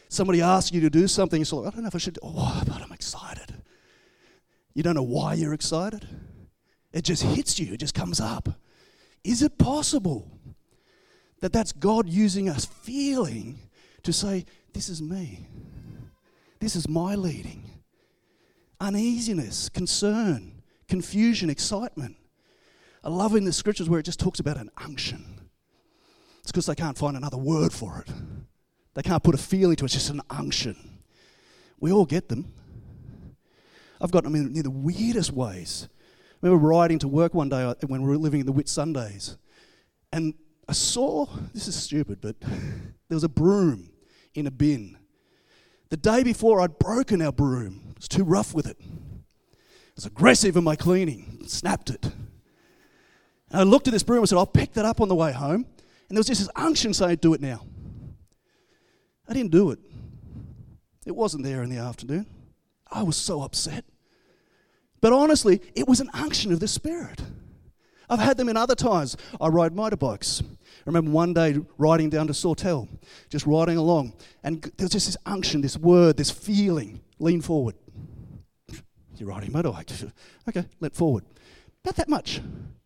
Somebody 0.09 0.41
asks 0.41 0.71
you 0.71 0.81
to 0.81 0.89
do 0.89 1.07
something, 1.07 1.41
it's 1.41 1.53
like, 1.53 1.67
I 1.67 1.69
don't 1.69 1.81
know 1.81 1.87
if 1.87 1.95
I 1.95 1.99
should, 1.99 2.17
oh, 2.23 2.63
but 2.65 2.81
I'm 2.81 2.91
excited. 2.91 3.53
You 4.73 4.81
don't 4.81 4.95
know 4.95 5.03
why 5.03 5.33
you're 5.35 5.53
excited. 5.53 6.07
It 6.91 7.03
just 7.03 7.23
hits 7.23 7.59
you, 7.59 7.73
it 7.73 7.79
just 7.79 7.93
comes 7.93 8.19
up. 8.19 8.49
Is 9.23 9.41
it 9.41 9.57
possible 9.57 10.31
that 11.41 11.51
that's 11.51 11.71
God 11.71 12.09
using 12.09 12.49
us 12.49 12.65
feeling 12.65 13.59
to 14.05 14.13
say, 14.13 14.45
This 14.73 14.89
is 14.89 15.01
me. 15.01 15.47
This 16.59 16.75
is 16.75 16.87
my 16.87 17.15
leading. 17.15 17.63
Uneasiness, 18.79 19.69
concern, 19.69 20.61
confusion, 20.87 21.49
excitement. 21.49 22.15
I 23.03 23.09
love 23.09 23.35
in 23.35 23.45
the 23.45 23.53
scriptures 23.53 23.89
where 23.89 23.99
it 23.99 24.03
just 24.03 24.19
talks 24.19 24.39
about 24.39 24.57
an 24.57 24.71
unction. 24.77 25.49
It's 26.41 26.51
because 26.51 26.65
they 26.65 26.75
can't 26.75 26.97
find 26.97 27.15
another 27.15 27.37
word 27.37 27.71
for 27.71 27.99
it. 28.05 28.13
They 28.93 29.01
can't 29.01 29.23
put 29.23 29.35
a 29.35 29.37
feeling 29.37 29.75
to 29.77 29.83
it, 29.83 29.85
it's 29.85 29.93
just 29.93 30.09
an 30.09 30.21
unction. 30.29 30.99
We 31.79 31.91
all 31.91 32.05
get 32.05 32.29
them. 32.29 32.51
I've 34.01 34.11
got 34.11 34.23
them 34.23 34.35
in, 34.35 34.55
in 34.55 34.63
the 34.63 34.69
weirdest 34.69 35.31
ways. 35.31 35.87
I 36.41 36.47
remember 36.47 36.67
riding 36.67 36.99
to 36.99 37.07
work 37.07 37.33
one 37.33 37.49
day 37.49 37.63
uh, 37.63 37.75
when 37.87 38.01
we 38.01 38.09
were 38.09 38.17
living 38.17 38.41
in 38.41 38.45
the 38.45 38.53
Whitsundays, 38.53 39.37
and 40.11 40.33
I 40.67 40.73
saw 40.73 41.25
this 41.53 41.67
is 41.67 41.75
stupid, 41.75 42.19
but 42.21 42.39
there 42.41 43.15
was 43.15 43.23
a 43.23 43.29
broom 43.29 43.89
in 44.35 44.47
a 44.47 44.51
bin. 44.51 44.97
The 45.89 45.97
day 45.97 46.23
before, 46.23 46.61
I'd 46.61 46.77
broken 46.77 47.21
our 47.21 47.31
broom. 47.31 47.81
It 47.91 47.97
was 47.97 48.07
too 48.07 48.23
rough 48.23 48.53
with 48.53 48.67
it. 48.67 48.77
I 48.81 49.95
was 49.95 50.05
aggressive 50.05 50.57
in 50.57 50.63
my 50.63 50.75
cleaning, 50.75 51.43
snapped 51.47 51.89
it. 51.89 52.05
And 53.49 53.61
I 53.61 53.63
looked 53.63 53.87
at 53.87 53.91
this 53.91 54.03
broom 54.03 54.19
and 54.19 54.29
said, 54.29 54.37
I'll 54.37 54.45
pick 54.45 54.73
that 54.73 54.85
up 54.85 54.99
on 54.99 55.07
the 55.07 55.15
way 55.15 55.31
home. 55.31 55.65
And 56.09 56.15
there 56.15 56.19
was 56.19 56.27
just 56.27 56.41
this 56.41 56.49
unction 56.55 56.93
saying, 56.93 57.19
Do 57.21 57.33
it 57.33 57.41
now. 57.41 57.65
I 59.27 59.33
didn't 59.33 59.51
do 59.51 59.71
it. 59.71 59.79
It 61.05 61.15
wasn't 61.15 61.43
there 61.43 61.63
in 61.63 61.69
the 61.69 61.77
afternoon. 61.77 62.25
I 62.91 63.03
was 63.03 63.15
so 63.15 63.41
upset. 63.41 63.85
But 65.01 65.13
honestly, 65.13 65.61
it 65.75 65.87
was 65.87 65.99
an 65.99 66.09
unction 66.13 66.51
of 66.51 66.59
the 66.59 66.67
Spirit. 66.67 67.21
I've 68.09 68.19
had 68.19 68.37
them 68.37 68.49
in 68.49 68.57
other 68.57 68.75
times. 68.75 69.17
I 69.39 69.47
ride 69.47 69.73
motorbikes. 69.73 70.43
I 70.85 70.89
remember 70.89 71.11
one 71.11 71.33
day 71.33 71.57
riding 71.79 72.11
down 72.11 72.27
to 72.27 72.33
Sawtell, 72.33 72.87
just 73.29 73.47
riding 73.47 73.77
along, 73.77 74.13
and 74.43 74.71
there's 74.77 74.91
just 74.91 75.07
this 75.07 75.17
unction, 75.25 75.61
this 75.61 75.77
word, 75.77 76.17
this 76.17 76.29
feeling. 76.29 77.01
Lean 77.17 77.41
forward. 77.41 77.75
You're 79.17 79.29
riding 79.29 79.51
motorbike. 79.51 80.11
Okay, 80.47 80.63
let 80.79 80.95
forward. 80.95 81.25
About 81.83 81.95
that 81.95 82.07
much. 82.07 82.39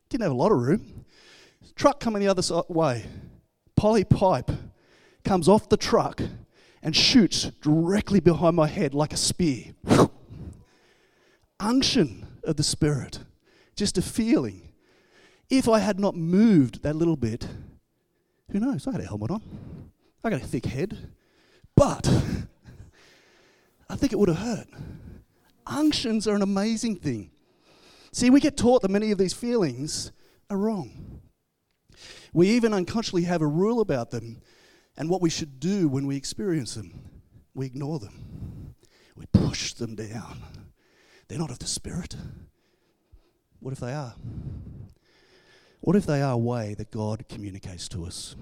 Didn't 0.08 0.24
have 0.24 0.32
a 0.32 0.36
lot 0.36 0.54
of 0.54 0.60
room. 0.60 1.04
Truck 1.76 2.00
coming 2.00 2.22
the 2.22 2.30
other 2.30 2.42
way. 2.70 3.06
Poly 3.76 4.06
pipe 4.06 4.50
comes 5.26 5.50
off 5.50 5.68
the 5.68 5.76
truck 5.76 6.22
and 6.82 6.96
shoots 6.96 7.52
directly 7.62 8.22
behind 8.22 8.56
my 8.56 8.68
head 8.68 8.94
like 8.94 9.12
a 9.12 9.18
spear. 9.18 9.74
Unction 11.60 12.28
of 12.46 12.56
the 12.56 12.64
Spirit. 12.64 13.20
Just 13.76 13.98
a 13.98 14.02
feeling. 14.02 14.72
If 15.50 15.68
I 15.68 15.80
had 15.80 16.00
not 16.00 16.16
moved 16.16 16.84
that 16.84 16.96
little 16.96 17.18
bit, 17.18 17.48
who 18.52 18.60
knows? 18.60 18.88
I 18.88 18.92
had 18.92 19.02
a 19.02 19.06
helmet 19.06 19.32
on. 19.32 19.42
I 20.24 20.30
got 20.30 20.42
a 20.42 20.46
thick 20.46 20.66
head. 20.66 21.12
But 21.76 22.08
I 23.90 23.96
think 23.96 24.12
it 24.12 24.20
would 24.20 24.30
have 24.30 24.40
hurt. 24.40 24.68
Unctions 25.66 26.28
are 26.28 26.36
an 26.36 26.42
amazing 26.42 26.98
thing. 26.98 27.32
See, 28.12 28.30
we 28.30 28.40
get 28.40 28.58
taught 28.58 28.82
that 28.82 28.92
many 28.92 29.12
of 29.12 29.18
these 29.18 29.34
feelings 29.34 30.12
are 30.50 30.58
wrong. 30.58 31.22
We 32.34 32.50
even 32.50 32.74
unconsciously 32.74 33.24
have 33.24 33.42
a 33.42 33.48
rule 33.48 33.82
about 33.82 34.12
them 34.12 34.42
and 34.98 35.10
what 35.10 35.22
we 35.22 35.30
should 35.30 35.60
do 35.60 35.88
when 35.88 36.08
we 36.08 36.16
experience 36.16 36.76
them. 36.76 36.94
We 37.54 37.66
ignore 37.66 38.00
them, 38.00 38.76
we 39.16 39.26
push 39.28 39.74
them 39.74 39.96
down. 39.96 40.44
They're 41.28 41.40
not 41.40 41.52
of 41.52 41.60
the 41.60 41.68
Spirit. 41.68 42.16
What 43.60 43.72
if 43.72 43.80
they 43.80 43.94
are? 43.94 44.16
What 45.82 45.96
if 45.96 46.06
they 46.06 46.22
are 46.22 46.34
a 46.34 46.38
way 46.38 46.74
that 46.76 46.92
God 46.92 47.26
communicates 47.30 47.88
to 47.90 48.06
us? 48.06 48.36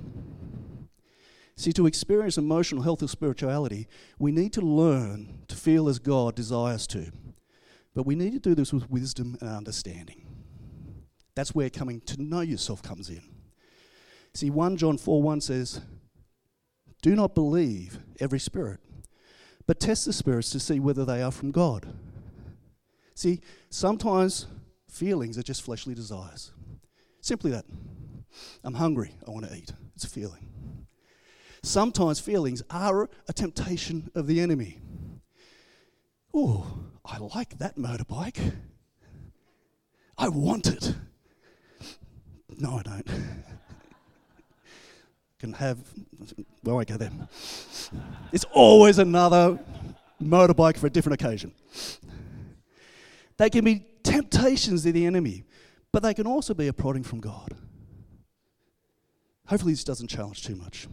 See, 1.56 1.72
to 1.74 1.88
experience 1.88 2.38
emotional 2.38 2.84
health 2.84 3.02
or 3.02 3.08
spirituality, 3.08 3.88
we 4.20 4.32
need 4.32 4.54
to 4.54 4.62
learn 4.62 5.40
to 5.48 5.56
feel 5.56 5.90
as 5.90 5.98
God 5.98 6.36
desires 6.36 6.86
to. 6.88 7.12
But 7.96 8.06
we 8.06 8.16
need 8.16 8.34
to 8.34 8.40
do 8.40 8.54
this 8.54 8.72
with 8.72 8.92
wisdom 8.92 9.38
and 9.42 9.50
understanding. 9.50 10.24
That's 11.34 11.56
where 11.56 11.70
coming 11.72 12.02
to 12.02 12.22
know 12.22 12.42
yourself 12.42 12.84
comes 12.84 13.10
in. 13.10 13.24
See, 14.36 14.52
1 14.52 14.78
John 14.78 15.00
4 15.00 15.22
1 15.22 15.42
says, 15.42 15.82
Do 17.02 17.16
not 17.16 17.34
believe 17.34 18.00
every 18.20 18.40
spirit, 18.40 18.80
but 19.66 19.80
test 19.80 20.06
the 20.06 20.14
spirits 20.14 20.52
to 20.52 20.60
see 20.60 20.80
whether 20.80 21.06
they 21.06 21.24
are 21.24 21.32
from 21.32 21.50
God. 21.50 21.88
See, 23.16 23.42
sometimes 23.72 24.46
feelings 24.88 25.40
are 25.40 25.44
just 25.44 25.64
fleshly 25.64 25.96
desires. 25.96 26.52
Simply 27.28 27.52
that. 27.52 27.66
I'm 28.64 28.76
hungry, 28.76 29.12
I 29.28 29.32
want 29.32 29.50
to 29.50 29.54
eat. 29.54 29.74
It's 29.96 30.06
a 30.06 30.10
feeling. 30.10 30.48
Sometimes 31.62 32.22
feelings 32.22 32.64
are 32.70 33.10
a 33.28 33.34
temptation 33.34 34.10
of 34.16 34.28
the 34.28 34.40
enemy. 34.40 34.80
Oh, 36.34 36.86
I 37.04 37.18
like 37.18 37.58
that 37.58 37.76
motorbike. 37.76 38.54
I 40.18 40.30
want 40.30 40.68
it. 40.68 40.96
No, 42.58 42.78
I 42.78 42.84
don't. 42.84 43.08
Can 45.40 45.52
have, 45.52 45.80
well, 46.64 46.80
I 46.80 46.86
go 46.86 46.96
there. 46.96 47.12
It's 48.32 48.46
always 48.54 49.00
another 49.00 49.60
motorbike 50.24 50.78
for 50.78 50.88
a 50.88 50.90
different 50.90 51.22
occasion. 51.22 51.52
They 53.36 53.50
can 53.50 53.66
be 53.66 53.84
temptations 54.04 54.86
of 54.86 54.94
the 54.94 55.06
enemy, 55.06 55.44
but 55.92 56.04
they 56.04 56.14
can 56.14 56.28
also 56.28 56.54
be 56.54 56.68
a 56.68 56.74
prodding 56.74 57.04
from 57.04 57.20
God. 57.20 57.56
Hopefully, 59.48 59.74
this 59.74 59.84
doesn't 59.84 60.10
challenge 60.10 60.44
too 60.44 60.56
much. 60.56 60.88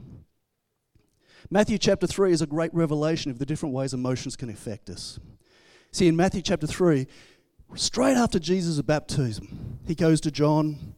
Matthew 1.51 1.77
chapter 1.77 2.07
3 2.07 2.33
is 2.33 2.41
a 2.41 2.47
great 2.47 2.73
revelation 2.73 3.31
of 3.31 3.39
the 3.39 3.47
different 3.47 3.75
ways 3.75 3.93
emotions 3.93 4.37
can 4.37 4.49
affect 4.49 4.89
us. 4.89 5.19
See, 5.93 6.09
in 6.09 6.17
Matthew 6.17 6.41
chapter 6.41 6.67
3, 6.67 7.07
straight 7.75 8.17
after 8.17 8.39
Jesus' 8.39 8.81
baptism, 8.83 9.79
he 9.87 9.95
goes 9.95 10.21
to 10.23 10.31
John, 10.31 10.95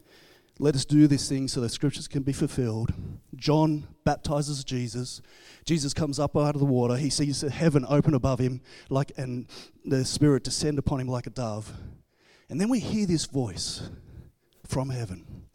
let 0.59 0.75
us 0.75 0.85
do 0.85 1.07
this 1.07 1.29
thing 1.29 1.49
so 1.49 1.61
the 1.61 1.69
scriptures 1.69 2.09
can 2.09 2.23
be 2.23 2.33
fulfilled. 2.33 2.95
John 3.35 3.89
baptizes 4.05 4.65
Jesus. 4.65 5.21
Jesus 5.65 5.93
comes 5.93 6.19
up 6.19 6.37
out 6.37 6.55
of 6.55 6.61
the 6.61 6.67
water. 6.67 6.97
He 6.97 7.11
sees 7.11 7.43
heaven 7.43 7.85
open 7.89 8.15
above 8.15 8.39
him, 8.39 8.63
like 8.89 9.13
and 9.19 9.47
the 9.85 10.05
Spirit 10.05 10.45
descend 10.45 10.79
upon 10.79 11.01
him 11.01 11.09
like 11.09 11.27
a 11.27 11.31
dove. 11.31 11.73
And 12.49 12.61
then 12.61 12.69
we 12.69 12.81
hear 12.81 13.07
this 13.07 13.27
voice 13.27 13.89
from 14.65 14.91
heaven. 14.91 15.47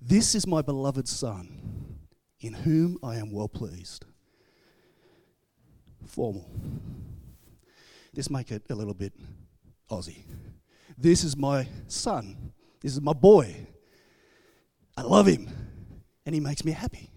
This 0.00 0.34
is 0.34 0.46
my 0.46 0.62
beloved 0.62 1.08
Son, 1.08 1.98
in 2.40 2.52
whom 2.52 2.98
I 3.02 3.16
am 3.16 3.30
well 3.30 3.48
pleased. 3.48 4.04
Formal. 6.06 6.50
Let's 8.14 8.28
make 8.28 8.50
it 8.50 8.64
a 8.68 8.74
little 8.74 8.94
bit 8.94 9.12
Aussie. 9.90 10.24
This 10.98 11.24
is 11.24 11.36
my 11.36 11.66
son. 11.86 12.52
This 12.80 12.92
is 12.92 13.00
my 13.00 13.12
boy. 13.12 13.66
I 14.96 15.02
love 15.02 15.26
him. 15.26 15.48
And 16.26 16.34
he 16.34 16.40
makes 16.40 16.64
me 16.64 16.72
happy. 16.72 17.10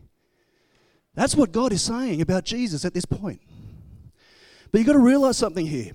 That's 1.13 1.35
what 1.35 1.51
God 1.51 1.71
is 1.73 1.81
saying 1.81 2.21
about 2.21 2.45
Jesus 2.45 2.85
at 2.85 2.93
this 2.93 3.05
point. 3.05 3.41
But 4.71 4.79
you've 4.79 4.87
got 4.87 4.93
to 4.93 4.99
realize 4.99 5.37
something 5.37 5.65
here. 5.65 5.91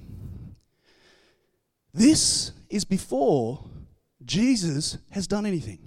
This 1.92 2.52
is 2.68 2.84
before 2.84 3.64
Jesus 4.24 4.98
has 5.10 5.26
done 5.26 5.44
anything. 5.44 5.78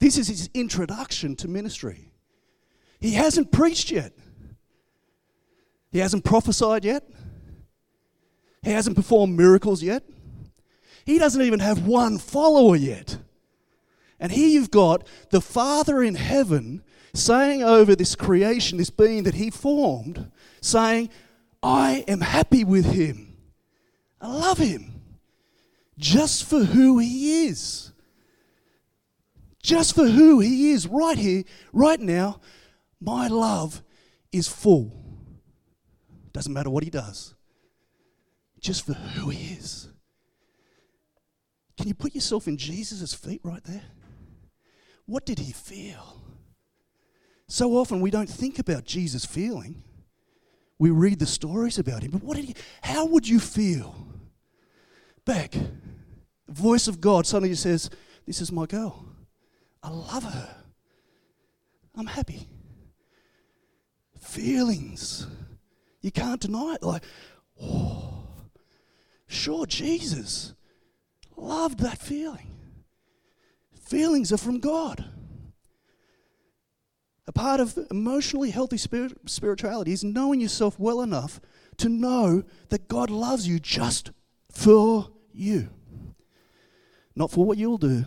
This 0.00 0.16
is 0.16 0.28
his 0.28 0.50
introduction 0.54 1.36
to 1.36 1.48
ministry. 1.48 2.10
He 3.00 3.12
hasn't 3.12 3.52
preached 3.52 3.90
yet, 3.90 4.12
he 5.92 5.98
hasn't 5.98 6.24
prophesied 6.24 6.84
yet, 6.84 7.04
he 8.62 8.70
hasn't 8.70 8.96
performed 8.96 9.36
miracles 9.36 9.82
yet, 9.82 10.02
he 11.04 11.18
doesn't 11.18 11.42
even 11.42 11.60
have 11.60 11.86
one 11.86 12.18
follower 12.18 12.76
yet. 12.76 13.18
And 14.18 14.32
here 14.32 14.48
you've 14.48 14.70
got 14.70 15.06
the 15.30 15.40
Father 15.40 16.02
in 16.02 16.14
heaven 16.14 16.82
saying 17.12 17.62
over 17.62 17.94
this 17.94 18.14
creation, 18.14 18.78
this 18.78 18.90
being 18.90 19.24
that 19.24 19.34
he 19.34 19.50
formed, 19.50 20.30
saying, 20.62 21.10
I 21.62 22.04
am 22.08 22.20
happy 22.20 22.64
with 22.64 22.86
him. 22.86 23.36
I 24.20 24.28
love 24.28 24.58
him 24.58 24.93
just 25.98 26.44
for 26.44 26.64
who 26.64 26.98
he 26.98 27.46
is. 27.46 27.92
Just 29.62 29.94
for 29.94 30.06
who 30.06 30.40
he 30.40 30.72
is, 30.72 30.86
right 30.86 31.16
here, 31.16 31.42
right 31.72 31.98
now, 31.98 32.40
my 33.00 33.28
love 33.28 33.82
is 34.30 34.46
full. 34.46 34.92
Doesn't 36.32 36.52
matter 36.52 36.68
what 36.68 36.84
he 36.84 36.90
does, 36.90 37.34
just 38.60 38.84
for 38.84 38.92
who 38.92 39.30
he 39.30 39.54
is. 39.54 39.88
Can 41.78 41.88
you 41.88 41.94
put 41.94 42.14
yourself 42.14 42.46
in 42.46 42.56
Jesus' 42.56 43.14
feet 43.14 43.40
right 43.42 43.62
there? 43.64 43.84
What 45.06 45.24
did 45.24 45.38
he 45.38 45.52
feel? 45.52 46.20
So 47.46 47.76
often 47.76 48.00
we 48.00 48.10
don't 48.10 48.28
think 48.28 48.58
about 48.58 48.84
Jesus 48.84 49.24
feeling. 49.24 49.82
We 50.78 50.90
read 50.90 51.18
the 51.18 51.26
stories 51.26 51.78
about 51.78 52.02
him, 52.02 52.10
but 52.10 52.22
what 52.22 52.36
did 52.36 52.46
he 52.46 52.54
how 52.82 53.06
would 53.06 53.28
you 53.28 53.38
feel? 53.38 53.94
The 55.24 55.56
voice 56.48 56.88
of 56.88 57.00
God 57.00 57.26
suddenly 57.26 57.54
says, 57.54 57.90
This 58.26 58.40
is 58.40 58.52
my 58.52 58.66
girl. 58.66 59.06
I 59.82 59.90
love 59.90 60.24
her. 60.24 60.56
I'm 61.96 62.06
happy. 62.06 62.48
Feelings. 64.18 65.26
You 66.00 66.10
can't 66.10 66.40
deny 66.40 66.74
it. 66.74 66.82
Like, 66.82 67.04
oh, 67.60 68.26
sure, 69.26 69.66
Jesus 69.66 70.54
loved 71.36 71.80
that 71.80 71.98
feeling. 71.98 72.50
Feelings 73.80 74.32
are 74.32 74.38
from 74.38 74.60
God. 74.60 75.04
A 77.26 77.32
part 77.32 77.60
of 77.60 77.78
emotionally 77.90 78.50
healthy 78.50 78.76
spirit, 78.76 79.12
spirituality 79.26 79.92
is 79.92 80.04
knowing 80.04 80.40
yourself 80.40 80.78
well 80.78 81.00
enough 81.00 81.40
to 81.78 81.88
know 81.88 82.44
that 82.68 82.88
God 82.88 83.10
loves 83.10 83.48
you 83.48 83.58
just 83.58 84.10
for 84.50 85.10
you. 85.32 85.70
Not 87.16 87.30
for 87.30 87.44
what 87.44 87.58
you'll 87.58 87.78
do, 87.78 88.04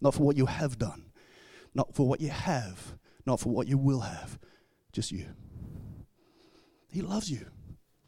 not 0.00 0.14
for 0.14 0.22
what 0.22 0.36
you 0.36 0.46
have 0.46 0.78
done, 0.78 1.04
not 1.74 1.94
for 1.94 2.08
what 2.08 2.20
you 2.20 2.30
have, 2.30 2.94
not 3.26 3.40
for 3.40 3.50
what 3.50 3.68
you 3.68 3.78
will 3.78 4.00
have, 4.00 4.38
just 4.92 5.12
you. 5.12 5.26
He 6.90 7.02
loves 7.02 7.30
you 7.30 7.46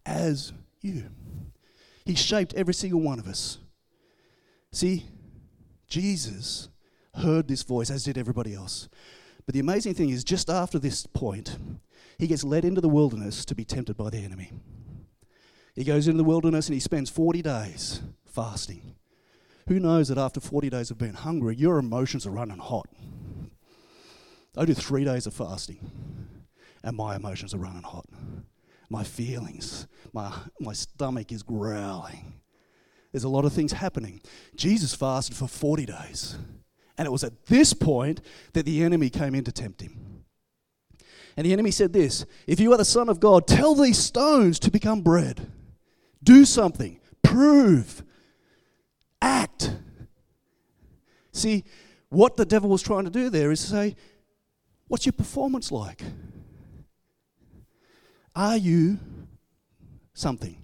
as 0.07 0.53
you. 0.81 1.11
He 2.05 2.14
shaped 2.14 2.55
every 2.55 2.75
single 2.75 3.01
one 3.01 3.18
of 3.18 3.29
us. 3.29 3.59
See, 4.73 5.05
Jesus 5.88 6.68
heard 7.14 7.49
this 7.49 7.62
voice, 7.62 7.90
as 7.90 8.05
did 8.05 8.16
everybody 8.16 8.55
else. 8.55 8.88
But 9.44 9.55
the 9.55 9.61
amazing 9.61 9.94
thing 9.94 10.11
is, 10.11 10.25
just 10.25 10.49
after 10.49 10.79
this 10.79 11.07
point, 11.07 11.59
he 12.18 12.27
gets 12.27 12.44
led 12.44 12.64
into 12.64 12.81
the 12.81 12.88
wilderness 12.88 13.44
to 13.46 13.55
be 13.55 13.64
tempted 13.64 13.96
by 13.96 14.11
the 14.11 14.18
enemy. 14.18 14.53
He 15.75 15.85
goes 15.85 16.07
into 16.07 16.18
the 16.18 16.25
wilderness 16.25 16.68
and 16.68 16.75
he 16.75 16.81
spends 16.81 17.11
40 17.11 17.42
days 17.42 18.03
fasting. 18.27 18.94
Who 19.70 19.78
knows 19.78 20.09
that 20.09 20.18
after 20.18 20.40
40 20.40 20.68
days 20.68 20.90
of 20.90 20.98
being 20.98 21.12
hungry, 21.12 21.54
your 21.54 21.78
emotions 21.78 22.26
are 22.26 22.33
running 22.33 22.59
hot? 22.59 22.88
I 24.56 24.64
do 24.64 24.74
three 24.74 25.04
days 25.04 25.28
of 25.28 25.33
fasting, 25.33 25.88
and 26.83 26.96
my 26.96 27.14
emotions 27.14 27.54
are 27.54 27.59
running 27.59 27.85
hot. 27.85 28.06
My 28.88 29.04
feelings, 29.04 29.87
my, 30.12 30.35
my 30.59 30.72
stomach 30.72 31.30
is 31.30 31.44
growling. 31.44 32.40
There's 33.12 33.22
a 33.22 33.28
lot 33.28 33.44
of 33.44 33.52
things 33.52 33.70
happening. 33.70 34.20
Jesus 34.56 34.92
fasted 34.92 35.37
for 35.37 35.46
40 35.46 35.87
days. 35.87 36.37
And 36.98 37.06
it 37.06 37.12
was 37.12 37.22
at 37.22 37.46
this 37.46 37.72
point 37.72 38.20
that 38.54 38.66
the 38.66 38.83
enemy 38.83 39.09
came 39.09 39.37
in 39.37 39.44
to 39.44 39.52
tempt 39.52 39.83
him. 39.83 40.24
And 41.37 41.46
the 41.46 41.52
enemy 41.52 41.70
said 41.70 41.92
this 41.92 42.26
If 42.48 42.59
you 42.59 42.72
are 42.72 42.76
the 42.76 42.85
Son 42.85 43.09
of 43.09 43.20
God, 43.20 43.46
tell 43.46 43.76
these 43.76 43.98
stones 43.98 44.59
to 44.59 44.70
become 44.72 45.02
bread. 45.02 45.52
Do 46.24 46.44
something, 46.44 46.98
prove, 47.22 48.02
act. 49.20 49.72
See, 51.33 51.64
what 52.09 52.37
the 52.37 52.44
devil 52.44 52.68
was 52.68 52.83
trying 52.83 53.04
to 53.04 53.11
do 53.11 53.30
there 53.30 53.50
is 53.50 53.61
say, 53.61 53.96
What's 54.88 55.06
your 55.06 55.12
performance 55.12 55.70
like? 55.70 56.02
Are 58.35 58.56
you 58.56 58.98
something? 60.14 60.56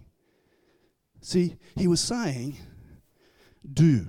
See, 1.21 1.57
he 1.77 1.87
was 1.87 2.01
saying, 2.01 2.57
Do. 3.73 4.09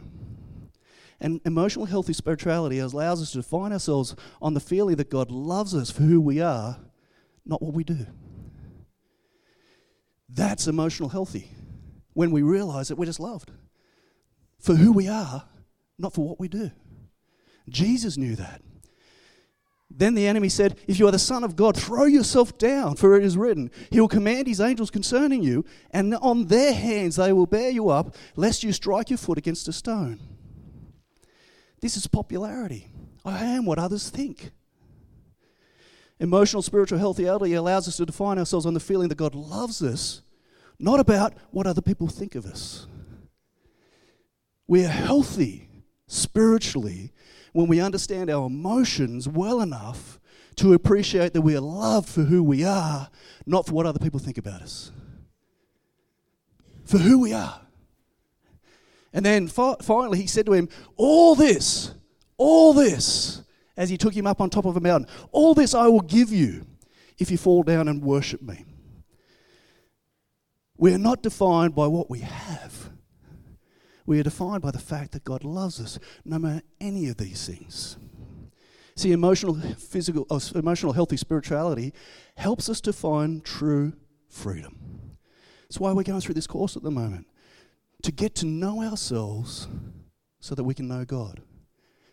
And 1.19 1.39
emotional 1.45 1.85
healthy 1.85 2.13
spirituality 2.13 2.79
allows 2.79 3.21
us 3.21 3.31
to 3.31 3.37
define 3.39 3.73
ourselves 3.73 4.15
on 4.41 4.53
the 4.53 4.59
feeling 4.59 4.95
that 4.95 5.09
God 5.09 5.31
loves 5.31 5.75
us 5.75 5.91
for 5.91 6.03
who 6.03 6.19
we 6.21 6.41
are, 6.41 6.77
not 7.45 7.61
what 7.61 7.73
we 7.73 7.83
do. 7.83 8.05
That's 10.29 10.67
emotional 10.67 11.09
healthy 11.09 11.49
when 12.13 12.31
we 12.31 12.41
realize 12.41 12.87
that 12.87 12.97
we're 12.97 13.05
just 13.05 13.19
loved 13.19 13.51
for 14.59 14.75
who 14.75 14.91
we 14.91 15.07
are, 15.07 15.45
not 15.97 16.13
for 16.13 16.27
what 16.27 16.39
we 16.39 16.47
do. 16.47 16.71
Jesus 17.69 18.17
knew 18.17 18.35
that. 18.35 18.61
Then 19.89 20.15
the 20.15 20.27
enemy 20.27 20.49
said, 20.49 20.77
If 20.87 20.99
you 20.99 21.07
are 21.07 21.11
the 21.11 21.19
Son 21.19 21.43
of 21.43 21.55
God, 21.55 21.77
throw 21.77 22.05
yourself 22.05 22.57
down, 22.57 22.97
for 22.97 23.15
it 23.15 23.23
is 23.23 23.37
written, 23.37 23.71
He 23.89 23.99
will 23.99 24.07
command 24.07 24.47
His 24.47 24.59
angels 24.59 24.91
concerning 24.91 25.43
you, 25.43 25.65
and 25.91 26.13
on 26.15 26.47
their 26.47 26.73
hands 26.73 27.15
they 27.15 27.31
will 27.31 27.45
bear 27.45 27.69
you 27.69 27.89
up, 27.89 28.15
lest 28.35 28.63
you 28.63 28.73
strike 28.73 29.09
your 29.09 29.17
foot 29.17 29.37
against 29.37 29.67
a 29.67 29.73
stone. 29.73 30.19
This 31.79 31.95
is 31.95 32.07
popularity. 32.07 32.89
I 33.23 33.43
am 33.45 33.65
what 33.65 33.79
others 33.79 34.09
think. 34.09 34.51
Emotional, 36.19 36.61
spiritual 36.61 36.97
healthy 36.97 37.25
allows 37.25 37.87
us 37.87 37.97
to 37.97 38.05
define 38.05 38.39
ourselves 38.39 38.65
on 38.65 38.73
the 38.73 38.79
feeling 38.79 39.07
that 39.09 39.15
God 39.15 39.35
loves 39.35 39.83
us, 39.83 40.21
not 40.79 40.99
about 40.99 41.33
what 41.51 41.67
other 41.67 41.81
people 41.81 42.07
think 42.07 42.35
of 42.35 42.45
us. 42.45 42.87
We 44.67 44.83
are 44.83 44.89
healthy 44.89 45.69
spiritually 46.07 47.13
when 47.53 47.67
we 47.67 47.79
understand 47.79 48.29
our 48.29 48.47
emotions 48.47 49.27
well 49.27 49.61
enough 49.61 50.19
to 50.57 50.73
appreciate 50.73 51.33
that 51.33 51.41
we 51.41 51.55
are 51.55 51.61
loved 51.61 52.09
for 52.09 52.23
who 52.23 52.43
we 52.43 52.63
are, 52.63 53.09
not 53.45 53.67
for 53.67 53.73
what 53.73 53.85
other 53.85 53.99
people 53.99 54.19
think 54.19 54.37
about 54.37 54.61
us. 54.61 54.91
For 56.85 56.97
who 56.97 57.19
we 57.19 57.33
are. 57.33 57.61
And 59.13 59.25
then 59.25 59.47
finally, 59.47 60.19
he 60.19 60.27
said 60.27 60.45
to 60.47 60.53
him, 60.53 60.69
All 60.95 61.35
this, 61.35 61.93
all 62.37 62.73
this, 62.73 63.41
as 63.75 63.89
he 63.89 63.97
took 63.97 64.13
him 64.13 64.27
up 64.27 64.41
on 64.41 64.49
top 64.49 64.65
of 64.65 64.77
a 64.77 64.79
mountain, 64.79 65.09
all 65.31 65.53
this 65.53 65.73
I 65.73 65.87
will 65.87 66.01
give 66.01 66.31
you 66.31 66.65
if 67.17 67.31
you 67.31 67.37
fall 67.37 67.63
down 67.63 67.87
and 67.87 68.03
worship 68.03 68.41
me. 68.41 68.65
We 70.77 70.93
are 70.93 70.99
not 70.99 71.23
defined 71.23 71.73
by 71.73 71.87
what 71.87 72.09
we 72.09 72.19
have. 72.19 72.76
We 74.07 74.19
are 74.19 74.23
defined 74.23 74.63
by 74.63 74.71
the 74.71 74.79
fact 74.79 75.11
that 75.11 75.25
God 75.25 75.43
loves 75.43 75.79
us, 75.79 75.99
no 76.25 76.39
matter 76.39 76.63
any 76.81 77.09
of 77.09 77.17
these 77.17 77.45
things. 77.45 77.97
See, 78.95 79.11
emotional, 79.11 79.55
physical, 79.77 80.25
oh, 80.31 80.41
emotional, 80.55 80.93
healthy 80.93 81.17
spirituality 81.17 81.93
helps 82.35 82.69
us 82.69 82.81
to 82.81 82.93
find 82.93 83.43
true 83.43 83.93
freedom. 84.29 85.17
That's 85.63 85.79
why 85.79 85.91
we're 85.91 86.03
going 86.03 86.21
through 86.21 86.35
this 86.35 86.47
course 86.47 86.75
at 86.77 86.83
the 86.83 86.89
moment 86.89 87.27
to 88.03 88.11
get 88.11 88.33
to 88.35 88.45
know 88.45 88.81
ourselves 88.81 89.67
so 90.39 90.55
that 90.55 90.63
we 90.63 90.73
can 90.73 90.87
know 90.87 91.03
God, 91.03 91.41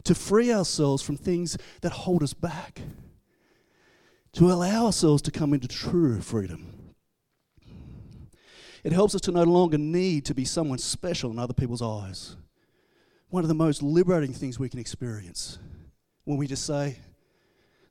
to 0.02 0.14
free 0.14 0.52
ourselves 0.52 1.02
from 1.02 1.16
things 1.16 1.56
that 1.82 1.92
hold 1.92 2.22
us 2.24 2.34
back, 2.34 2.80
to 4.32 4.50
allow 4.50 4.86
ourselves 4.86 5.22
to 5.22 5.30
come 5.30 5.54
into 5.54 5.68
true 5.68 6.20
freedom. 6.20 6.73
It 8.84 8.92
helps 8.92 9.14
us 9.14 9.22
to 9.22 9.32
no 9.32 9.44
longer 9.44 9.78
need 9.78 10.26
to 10.26 10.34
be 10.34 10.44
someone 10.44 10.78
special 10.78 11.30
in 11.30 11.38
other 11.38 11.54
people's 11.54 11.80
eyes. 11.80 12.36
One 13.30 13.42
of 13.42 13.48
the 13.48 13.54
most 13.54 13.82
liberating 13.82 14.34
things 14.34 14.58
we 14.58 14.68
can 14.68 14.78
experience 14.78 15.58
when 16.24 16.36
we 16.36 16.46
just 16.46 16.66
say, 16.66 16.98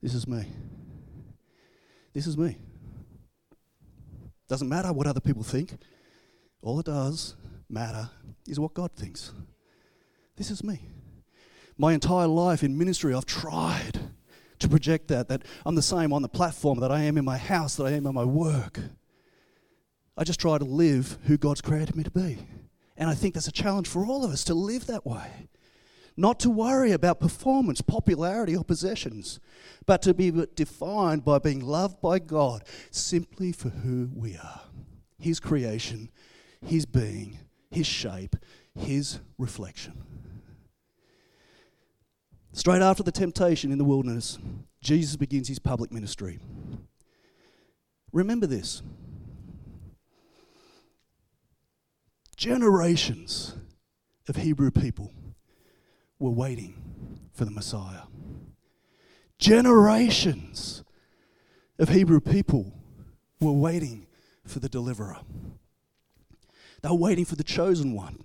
This 0.01 0.13
is 0.13 0.27
me. 0.27 0.45
This 2.13 2.27
is 2.27 2.37
me. 2.37 2.57
Doesn't 4.47 4.69
matter 4.69 4.93
what 4.93 5.07
other 5.07 5.19
people 5.19 5.41
think. 5.41 5.73
All 6.61 6.79
it 6.79 6.85
does 6.85 7.35
matter 7.67 8.09
is 8.47 8.59
what 8.59 8.75
God 8.75 8.91
thinks. 8.95 9.31
This 10.35 10.51
is 10.51 10.63
me. 10.63 10.79
My 11.75 11.93
entire 11.93 12.27
life 12.27 12.63
in 12.63 12.77
ministry, 12.77 13.15
I've 13.15 13.25
tried 13.25 13.99
to 14.59 14.69
project 14.69 15.07
that, 15.07 15.27
that 15.29 15.41
I'm 15.65 15.73
the 15.73 15.81
same 15.81 16.13
on 16.13 16.21
the 16.21 16.29
platform 16.29 16.79
that 16.81 16.91
I 16.91 17.01
am 17.01 17.17
in 17.17 17.25
my 17.25 17.37
house, 17.37 17.75
that 17.77 17.85
I 17.85 17.91
am 17.91 18.05
in 18.05 18.13
my 18.13 18.23
work. 18.23 18.79
I 20.17 20.23
just 20.23 20.39
try 20.39 20.57
to 20.57 20.65
live 20.65 21.17
who 21.23 21.37
God's 21.37 21.61
created 21.61 21.95
me 21.95 22.03
to 22.03 22.11
be. 22.11 22.37
And 22.97 23.09
I 23.09 23.15
think 23.15 23.33
that's 23.33 23.47
a 23.47 23.51
challenge 23.51 23.87
for 23.87 24.05
all 24.05 24.23
of 24.23 24.31
us 24.31 24.43
to 24.45 24.53
live 24.53 24.85
that 24.87 25.05
way. 25.05 25.49
Not 26.15 26.39
to 26.41 26.49
worry 26.51 26.91
about 26.91 27.19
performance, 27.19 27.81
popularity, 27.81 28.55
or 28.55 28.63
possessions, 28.63 29.39
but 29.87 30.03
to 30.03 30.13
be 30.13 30.31
defined 30.55 31.25
by 31.25 31.39
being 31.39 31.59
loved 31.59 32.01
by 32.01 32.19
God 32.19 32.63
simply 32.91 33.51
for 33.51 33.69
who 33.69 34.11
we 34.13 34.37
are 34.37 34.61
His 35.17 35.39
creation, 35.39 36.11
His 36.61 36.85
being, 36.85 37.39
his 37.73 37.87
shape, 37.87 38.35
his 38.75 39.19
reflection. 39.37 40.03
Straight 42.53 42.81
after 42.81 43.03
the 43.03 43.11
temptation 43.11 43.71
in 43.71 43.79
the 43.79 43.83
wilderness, 43.83 44.37
Jesus 44.81 45.15
begins 45.15 45.47
his 45.47 45.59
public 45.59 45.91
ministry. 45.91 46.39
Remember 48.11 48.45
this 48.45 48.83
generations 52.43 53.55
of 54.27 54.35
Hebrew 54.35 54.69
people 54.69 55.13
were 56.19 56.29
waiting 56.29 56.75
for 57.31 57.45
the 57.45 57.51
Messiah. 57.51 58.01
Generations 59.39 60.83
of 61.79 61.87
Hebrew 61.87 62.19
people 62.19 62.73
were 63.39 63.53
waiting 63.53 64.07
for 64.45 64.59
the 64.59 64.67
deliverer. 64.67 65.19
They 66.81 66.89
were 66.89 66.95
waiting 66.95 67.23
for 67.23 67.37
the 67.37 67.45
chosen 67.45 67.93
one. 67.93 68.21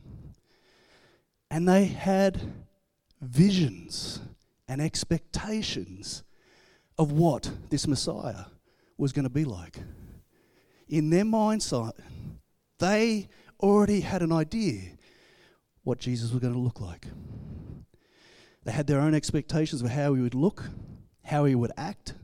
And 1.49 1.69
they 1.69 1.85
had 1.85 2.41
visions 3.21 4.19
and 4.67 4.83
expectations 4.83 6.25
of 6.99 7.13
what 7.13 7.53
this 7.71 7.87
Messiah 7.87 8.47
was 8.97 9.13
going 9.13 9.27
to 9.27 9.31
be 9.31 9.45
like. 9.45 9.79
In 10.89 11.11
their 11.11 11.25
mindset, 11.25 11.93
they 12.81 13.29
already 13.61 14.01
had 14.01 14.23
an 14.23 14.33
idea 14.33 14.93
what 15.85 15.99
Jesus 15.99 16.31
was 16.31 16.41
going 16.41 16.53
to 16.53 16.59
look 16.59 16.81
like. 16.81 17.07
They 18.65 18.73
had 18.73 18.87
their 18.87 19.01
own 19.01 19.15
expectations 19.15 19.83
of 19.83 19.91
how 19.91 20.15
he 20.15 20.23
would 20.23 20.35
look, 20.35 20.65
how 21.25 21.45
he 21.45 21.55
would 21.55 21.73
act, 21.77 22.15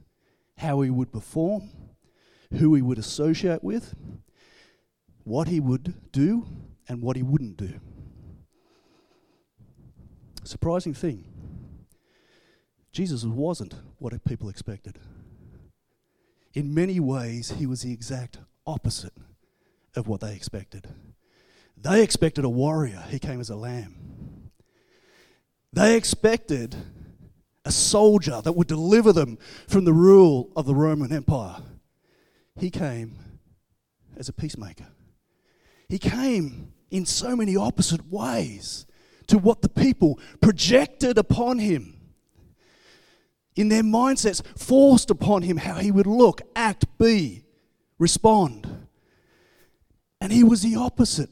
how 0.59 0.83
he 0.83 0.91
would 0.91 1.13
perform, 1.13 1.71
who 2.53 2.75
he 2.75 2.83
would 2.83 2.99
associate 2.99 3.65
with, 3.65 3.95
what 5.25 5.49
he 5.49 5.61
would 5.61 5.95
do 6.13 6.47
and 6.89 7.01
what 7.03 7.17
he 7.17 7.23
wouldn't 7.23 7.57
do. 7.57 7.81
Surprising 10.45 10.93
thing. 10.93 11.25
Jesus 12.93 13.25
wasn't 13.25 13.75
what 13.99 14.23
people 14.25 14.49
expected. 14.49 14.99
In 16.53 16.73
many 16.73 17.01
ways, 17.01 17.55
he 17.59 17.67
was 17.67 17.83
the 17.83 17.93
exact 17.93 18.39
opposite 18.67 19.15
of 19.97 20.07
what 20.07 20.21
they 20.21 20.35
expected. 20.35 20.89
They 21.85 22.03
expected 22.03 22.47
a 22.47 22.49
warrior, 22.49 23.05
he 23.11 23.19
came 23.19 23.41
as 23.41 23.51
a 23.51 23.57
lamb. 23.57 24.51
They 25.71 25.97
expected 25.97 26.75
a 27.67 27.71
soldier 27.71 28.41
that 28.41 28.53
would 28.53 28.69
deliver 28.69 29.13
them 29.13 29.37
from 29.69 29.85
the 29.85 29.93
rule 29.93 30.51
of 30.57 30.65
the 30.65 30.75
Roman 30.75 31.13
Empire. 31.13 31.57
He 32.59 32.71
came 32.71 33.19
as 34.17 34.31
a 34.31 34.33
peacemaker. 34.33 34.87
He 35.87 35.99
came 35.99 36.73
in 36.91 37.05
so 37.05 37.37
many 37.37 37.55
opposite 37.55 38.11
ways 38.11 38.87
to 39.27 39.37
what 39.37 39.61
the 39.61 39.69
people 39.69 40.19
projected 40.41 41.19
upon 41.19 41.59
him. 41.59 42.01
In 43.57 43.69
their 43.69 43.83
mindsets, 43.83 44.43
forced 44.57 45.11
upon 45.11 45.43
him 45.43 45.59
how 45.59 45.75
he 45.75 45.91
would 45.91 46.07
look, 46.07 46.41
act, 46.57 46.87
be, 46.97 47.45
respond. 47.99 48.87
And 50.19 50.33
he 50.33 50.43
was 50.43 50.63
the 50.63 50.77
opposite 50.77 51.29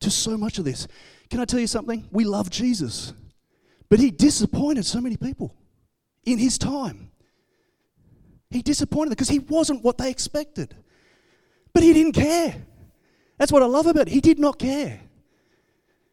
to 0.00 0.10
so 0.10 0.36
much 0.36 0.58
of 0.58 0.64
this. 0.64 0.86
Can 1.30 1.40
I 1.40 1.44
tell 1.44 1.60
you 1.60 1.66
something? 1.66 2.06
We 2.10 2.24
love 2.24 2.50
Jesus, 2.50 3.12
but 3.88 3.98
he 3.98 4.10
disappointed 4.10 4.86
so 4.86 5.00
many 5.00 5.16
people 5.16 5.54
in 6.24 6.38
his 6.38 6.58
time. 6.58 7.10
He 8.50 8.62
disappointed 8.62 9.10
them 9.10 9.14
because 9.14 9.28
he 9.28 9.40
wasn't 9.40 9.82
what 9.82 9.98
they 9.98 10.10
expected. 10.10 10.74
But 11.72 11.82
he 11.82 11.92
didn't 11.92 12.12
care. 12.12 12.64
That's 13.38 13.52
what 13.52 13.62
I 13.62 13.66
love 13.66 13.86
about 13.86 14.08
it. 14.08 14.12
He 14.12 14.20
did 14.20 14.38
not 14.38 14.58
care. 14.58 15.00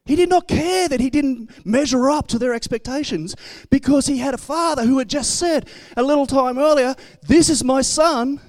He 0.06 0.17
did 0.17 0.30
not 0.30 0.48
care 0.48 0.89
that 0.89 1.00
he 1.00 1.10
didn't 1.10 1.65
measure 1.65 2.10
up 2.10 2.28
to 2.28 2.39
their 2.39 2.54
expectations 2.54 3.36
because 3.69 4.08
he 4.08 4.17
had 4.17 4.34
a 4.34 4.38
father 4.38 4.84
who 4.84 4.98
had 4.98 5.10
just 5.10 5.39
said 5.39 5.69
a 5.96 6.04
little 6.04 6.26
time 6.26 6.58
earlier, 6.58 6.96
This 7.26 7.50
is 7.50 7.63
my 7.63 7.82
son. 7.82 8.41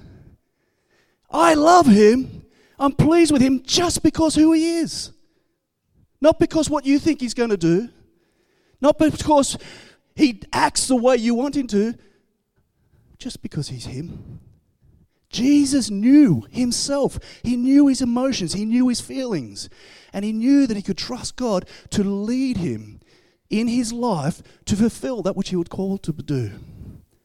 I 1.31 1.53
love 1.53 1.85
him. 1.85 2.45
I'm 2.77 2.91
pleased 2.91 3.31
with 3.31 3.41
him 3.41 3.63
just 3.63 4.03
because 4.03 4.35
who 4.35 4.51
he 4.51 4.79
is. 4.79 5.11
Not 6.25 6.39
because 6.39 6.71
what 6.71 6.87
you 6.87 6.97
think 6.97 7.21
he's 7.21 7.35
going 7.35 7.51
to 7.51 7.57
do. 7.71 7.87
Not 8.81 8.97
because 8.97 9.59
he 10.15 10.41
acts 10.51 10.87
the 10.87 10.95
way 10.95 11.17
you 11.17 11.35
want 11.35 11.55
him 11.55 11.67
to. 11.67 11.93
Just 13.19 13.43
because 13.43 13.67
he's 13.67 13.85
him. 13.85 14.39
Jesus 15.29 15.91
knew 15.91 16.47
himself. 16.49 17.19
He 17.43 17.55
knew 17.55 17.85
his 17.85 18.01
emotions. 18.01 18.53
He 18.53 18.65
knew 18.65 18.87
his 18.87 19.01
feelings. 19.01 19.69
And 20.13 20.25
he 20.25 20.33
knew 20.33 20.65
that 20.65 20.75
he 20.75 20.81
could 20.81 20.97
trust 20.97 21.35
God 21.35 21.69
to 21.91 22.03
lead 22.03 22.57
him 22.57 23.01
in 23.51 23.67
his 23.67 23.93
life 23.93 24.41
to 24.65 24.75
fulfill 24.75 25.21
that 25.21 25.35
which 25.35 25.49
he 25.49 25.55
would 25.55 25.69
call 25.69 25.99
to 25.99 26.11
do. 26.11 26.53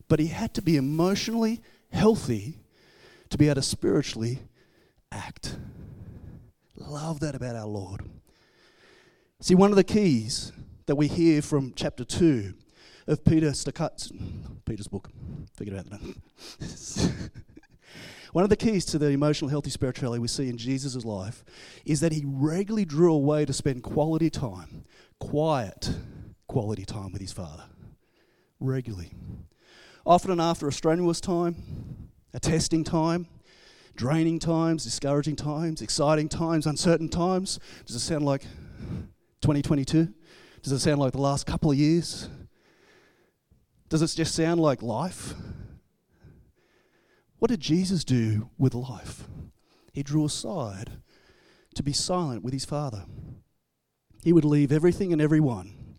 But 0.08 0.18
he 0.18 0.26
had 0.26 0.52
to 0.52 0.60
be 0.60 0.76
emotionally 0.76 1.62
healthy 1.90 2.58
to 3.30 3.38
be 3.38 3.46
able 3.46 3.54
to 3.54 3.62
spiritually 3.62 4.40
act. 5.10 5.56
Love 6.76 7.20
that 7.20 7.34
about 7.34 7.56
our 7.56 7.66
Lord. 7.66 8.02
See, 9.42 9.54
one 9.54 9.70
of 9.70 9.76
the 9.76 9.84
keys 9.84 10.52
that 10.84 10.96
we 10.96 11.08
hear 11.08 11.40
from 11.40 11.72
chapter 11.74 12.04
2 12.04 12.52
of 13.06 13.24
Peter 13.24 13.54
Stuckut's, 13.54 14.12
Peter's 14.66 14.86
book, 14.86 15.08
forget 15.56 15.72
about 15.72 15.88
that. 15.88 17.12
One 18.32 18.44
of 18.44 18.50
the 18.50 18.56
keys 18.56 18.84
to 18.84 18.98
the 18.98 19.08
emotional 19.08 19.48
healthy 19.48 19.70
spirituality 19.70 20.20
we 20.20 20.28
see 20.28 20.50
in 20.50 20.58
Jesus' 20.58 21.06
life 21.06 21.42
is 21.86 22.00
that 22.00 22.12
he 22.12 22.22
regularly 22.26 22.84
drew 22.84 23.14
away 23.14 23.46
to 23.46 23.54
spend 23.54 23.82
quality 23.82 24.28
time, 24.28 24.84
quiet 25.18 25.90
quality 26.46 26.84
time 26.84 27.10
with 27.10 27.22
his 27.22 27.32
Father. 27.32 27.64
Regularly. 28.60 29.14
Often 30.04 30.32
and 30.32 30.40
after 30.42 30.68
a 30.68 30.72
strenuous 30.72 31.20
time, 31.20 32.10
a 32.34 32.40
testing 32.40 32.84
time, 32.84 33.26
draining 33.96 34.38
times, 34.38 34.84
discouraging 34.84 35.36
times, 35.36 35.80
exciting 35.80 36.28
times, 36.28 36.66
uncertain 36.66 37.08
times. 37.08 37.58
Does 37.86 37.96
it 37.96 38.00
sound 38.00 38.26
like 38.26 38.44
2022? 39.42 40.12
Does 40.62 40.72
it 40.72 40.78
sound 40.80 41.00
like 41.00 41.12
the 41.12 41.20
last 41.20 41.46
couple 41.46 41.70
of 41.70 41.76
years? 41.76 42.28
Does 43.88 44.02
it 44.02 44.14
just 44.14 44.34
sound 44.34 44.60
like 44.60 44.82
life? 44.82 45.34
What 47.38 47.50
did 47.50 47.60
Jesus 47.60 48.04
do 48.04 48.50
with 48.58 48.74
life? 48.74 49.24
He 49.92 50.02
drew 50.02 50.24
aside 50.24 50.92
to 51.74 51.82
be 51.82 51.92
silent 51.92 52.44
with 52.44 52.52
his 52.52 52.64
Father. 52.64 53.06
He 54.22 54.32
would 54.32 54.44
leave 54.44 54.70
everything 54.70 55.12
and 55.12 55.22
everyone 55.22 55.98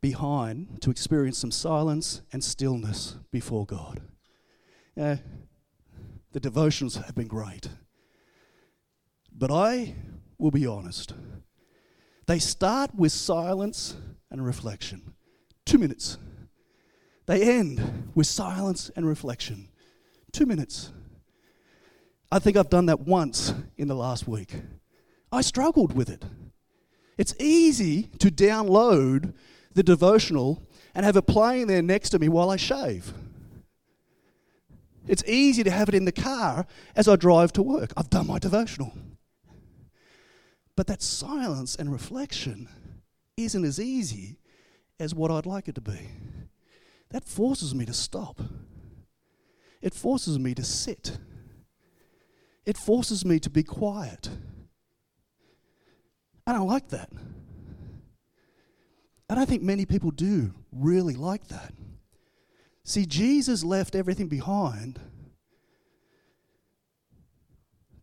behind 0.00 0.80
to 0.82 0.90
experience 0.90 1.38
some 1.38 1.50
silence 1.50 2.22
and 2.32 2.44
stillness 2.44 3.16
before 3.32 3.66
God. 3.66 4.02
the 4.96 6.40
devotions 6.40 6.96
have 6.96 7.14
been 7.14 7.26
great. 7.26 7.68
But 9.32 9.50
I 9.50 9.94
will 10.38 10.50
be 10.50 10.66
honest. 10.66 11.14
They 12.26 12.38
start 12.38 12.94
with 12.94 13.12
silence 13.12 13.96
and 14.30 14.44
reflection. 14.44 15.14
Two 15.66 15.78
minutes. 15.78 16.18
They 17.26 17.42
end 17.42 18.12
with 18.14 18.26
silence 18.26 18.90
and 18.96 19.06
reflection. 19.06 19.68
Two 20.32 20.46
minutes. 20.46 20.90
I 22.30 22.38
think 22.38 22.56
I've 22.56 22.70
done 22.70 22.86
that 22.86 23.00
once 23.00 23.54
in 23.76 23.88
the 23.88 23.94
last 23.94 24.26
week. 24.26 24.54
I 25.30 25.40
struggled 25.40 25.94
with 25.94 26.08
it. 26.08 26.24
It's 27.16 27.34
easy 27.38 28.04
to 28.18 28.30
download 28.30 29.34
the 29.72 29.82
devotional 29.82 30.66
and 30.94 31.04
have 31.04 31.16
it 31.16 31.26
playing 31.26 31.66
there 31.66 31.82
next 31.82 32.10
to 32.10 32.18
me 32.18 32.28
while 32.28 32.50
I 32.50 32.56
shave. 32.56 33.12
It's 35.06 35.22
easy 35.26 35.62
to 35.64 35.70
have 35.70 35.88
it 35.88 35.94
in 35.94 36.06
the 36.06 36.12
car 36.12 36.66
as 36.96 37.08
I 37.08 37.16
drive 37.16 37.52
to 37.54 37.62
work. 37.62 37.92
I've 37.96 38.10
done 38.10 38.26
my 38.26 38.38
devotional. 38.38 38.92
But 40.76 40.86
that 40.88 41.02
silence 41.02 41.76
and 41.76 41.92
reflection 41.92 42.68
isn't 43.36 43.64
as 43.64 43.80
easy 43.80 44.38
as 44.98 45.14
what 45.14 45.30
I'd 45.30 45.46
like 45.46 45.68
it 45.68 45.74
to 45.76 45.80
be. 45.80 46.10
That 47.10 47.24
forces 47.24 47.74
me 47.74 47.84
to 47.86 47.92
stop 47.92 48.40
it 49.84 49.92
forces 49.92 50.38
me 50.38 50.54
to 50.54 50.64
sit. 50.64 51.18
It 52.64 52.78
forces 52.78 53.22
me 53.22 53.38
to 53.40 53.50
be 53.50 53.62
quiet. 53.62 54.30
And 56.46 56.56
I 56.56 56.60
like 56.60 56.88
that. 56.88 57.10
And 57.12 57.20
I 59.28 59.34
don't 59.34 59.46
think 59.46 59.62
many 59.62 59.84
people 59.84 60.10
do 60.10 60.54
really 60.72 61.12
like 61.12 61.48
that. 61.48 61.74
See, 62.82 63.04
Jesus 63.04 63.62
left 63.62 63.94
everything 63.94 64.28
behind 64.28 64.98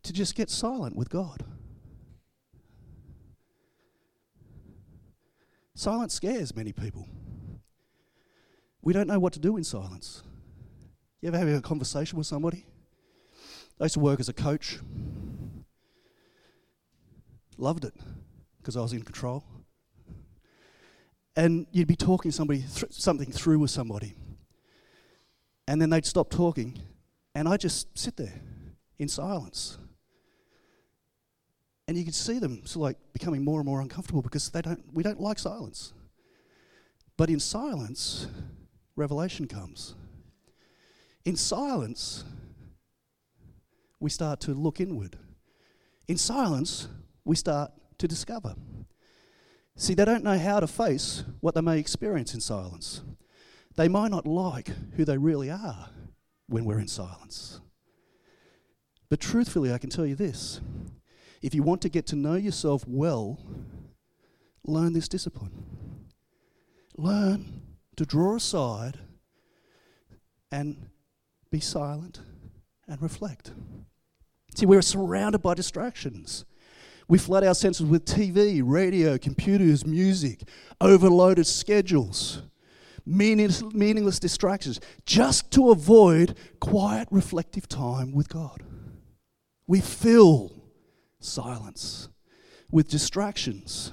to 0.04 0.12
just 0.12 0.36
get 0.36 0.50
silent 0.50 0.94
with 0.94 1.10
God. 1.10 1.42
Silence 5.82 6.14
scares 6.14 6.54
many 6.54 6.72
people. 6.72 7.08
We 8.82 8.92
don't 8.92 9.08
know 9.08 9.18
what 9.18 9.32
to 9.32 9.40
do 9.40 9.56
in 9.56 9.64
silence. 9.64 10.22
You 11.20 11.26
ever 11.26 11.36
having 11.36 11.56
a 11.56 11.60
conversation 11.60 12.16
with 12.16 12.28
somebody? 12.28 12.66
I 13.80 13.86
used 13.86 13.94
to 13.94 13.98
work 13.98 14.20
as 14.20 14.28
a 14.28 14.32
coach. 14.32 14.78
Loved 17.58 17.84
it 17.84 17.94
because 18.58 18.76
I 18.76 18.80
was 18.80 18.92
in 18.92 19.02
control. 19.02 19.42
And 21.34 21.66
you'd 21.72 21.88
be 21.88 21.96
talking 21.96 22.30
somebody 22.30 22.60
th- 22.60 22.92
something 22.92 23.32
through 23.32 23.58
with 23.58 23.72
somebody, 23.72 24.14
and 25.66 25.82
then 25.82 25.90
they'd 25.90 26.06
stop 26.06 26.30
talking, 26.30 26.80
and 27.34 27.48
I'd 27.48 27.58
just 27.58 27.98
sit 27.98 28.16
there 28.16 28.40
in 29.00 29.08
silence. 29.08 29.78
And 31.88 31.96
you 31.96 32.04
can 32.04 32.12
see 32.12 32.38
them 32.38 32.64
sort 32.64 32.76
of 32.76 32.80
like 32.82 32.96
becoming 33.12 33.44
more 33.44 33.60
and 33.60 33.66
more 33.66 33.80
uncomfortable 33.80 34.22
because 34.22 34.48
they 34.50 34.62
don't, 34.62 34.82
we 34.92 35.02
don't 35.02 35.20
like 35.20 35.38
silence. 35.38 35.92
But 37.16 37.28
in 37.28 37.40
silence, 37.40 38.26
revelation 38.96 39.46
comes. 39.46 39.94
In 41.24 41.36
silence, 41.36 42.24
we 44.00 44.10
start 44.10 44.40
to 44.40 44.54
look 44.54 44.80
inward. 44.80 45.16
In 46.08 46.16
silence, 46.16 46.88
we 47.24 47.36
start 47.36 47.72
to 47.98 48.08
discover. 48.08 48.54
See, 49.76 49.94
they 49.94 50.04
don't 50.04 50.24
know 50.24 50.38
how 50.38 50.60
to 50.60 50.66
face 50.66 51.24
what 51.40 51.54
they 51.54 51.60
may 51.60 51.78
experience 51.78 52.34
in 52.34 52.40
silence. 52.40 53.02
They 53.76 53.88
might 53.88 54.10
not 54.10 54.26
like 54.26 54.70
who 54.96 55.04
they 55.04 55.16
really 55.16 55.50
are 55.50 55.88
when 56.48 56.64
we're 56.64 56.80
in 56.80 56.88
silence. 56.88 57.60
But 59.08 59.20
truthfully, 59.20 59.72
I 59.72 59.78
can 59.78 59.90
tell 59.90 60.06
you 60.06 60.14
this 60.14 60.60
if 61.42 61.54
you 61.54 61.62
want 61.62 61.82
to 61.82 61.88
get 61.88 62.06
to 62.06 62.16
know 62.16 62.34
yourself 62.34 62.84
well, 62.86 63.38
learn 64.64 64.92
this 64.92 65.08
discipline. 65.08 65.64
Learn 66.96 67.62
to 67.96 68.06
draw 68.06 68.36
aside 68.36 68.98
and 70.50 70.88
be 71.50 71.60
silent 71.60 72.20
and 72.86 73.02
reflect. 73.02 73.50
See, 74.54 74.66
we're 74.66 74.82
surrounded 74.82 75.40
by 75.40 75.54
distractions. 75.54 76.44
We 77.08 77.18
flood 77.18 77.44
our 77.44 77.54
senses 77.54 77.86
with 77.86 78.04
TV, 78.04 78.62
radio, 78.64 79.18
computers, 79.18 79.84
music, 79.84 80.42
overloaded 80.80 81.46
schedules. 81.46 82.42
meaningless, 83.04 83.62
meaningless 83.74 84.18
distractions, 84.18 84.80
just 85.04 85.50
to 85.52 85.70
avoid 85.70 86.36
quiet, 86.60 87.08
reflective 87.10 87.68
time 87.68 88.12
with 88.12 88.28
God. 88.28 88.62
We 89.66 89.80
fill 89.80 90.61
silence 91.24 92.08
with 92.70 92.88
distractions 92.88 93.92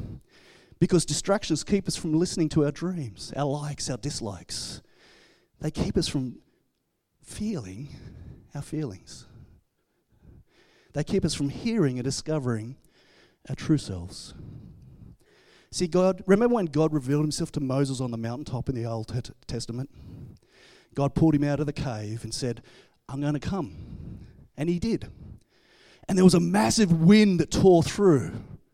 because 0.80 1.06
distractions 1.06 1.64
keep 1.64 1.88
us 1.88 1.96
from 1.96 2.14
listening 2.14 2.50
to 2.50 2.66
our 2.66 2.72
dreams, 2.72 3.34
our 3.36 3.46
likes, 3.46 3.90
our 3.90 3.98
dislikes. 3.98 4.82
They 5.60 5.72
keep 5.72 5.98
us 5.98 6.08
from 6.08 6.40
feeling 7.22 7.90
our 8.56 8.62
feelings. 8.62 9.26
They 10.94 11.04
keep 11.04 11.26
us 11.26 11.34
from 11.34 11.50
hearing 11.50 11.98
and 12.00 12.04
discovering 12.06 12.78
our 13.48 13.56
true 13.56 13.78
selves. 13.78 14.34
See, 15.72 15.88
God, 15.88 16.24
remember 16.26 16.56
when 16.56 16.66
God 16.66 16.94
revealed 16.94 17.24
himself 17.24 17.52
to 17.54 17.60
Moses 17.60 18.02
on 18.02 18.12
the 18.12 18.18
mountaintop 18.18 18.70
in 18.70 18.76
the 18.76 18.86
Old 18.86 19.14
Testament? 19.48 19.90
God 20.96 21.14
pulled 21.14 21.36
him 21.36 21.44
out 21.44 21.60
of 21.60 21.68
the 21.68 21.74
cave 21.74 22.24
and 22.24 22.34
said, 22.34 22.64
I'm 23.08 23.22
going 23.22 23.36
to 23.36 23.40
come. 23.40 23.76
And 24.58 24.68
he 24.68 24.80
did. 24.80 25.10
And 26.10 26.18
there 26.18 26.26
was 26.26 26.34
a 26.34 26.40
massive 26.40 26.92
wind 26.92 27.40
that 27.40 27.52
tore 27.52 27.84
through 27.84 28.32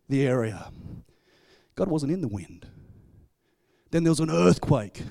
the 0.08 0.26
area. 0.26 0.72
God 1.76 1.90
wasn't 1.90 2.14
in 2.14 2.22
the 2.22 2.30
wind. 2.30 2.66
Then 3.92 4.04
there 4.06 4.12
was 4.12 4.22
an 4.22 4.32
earthquake. 4.32 5.04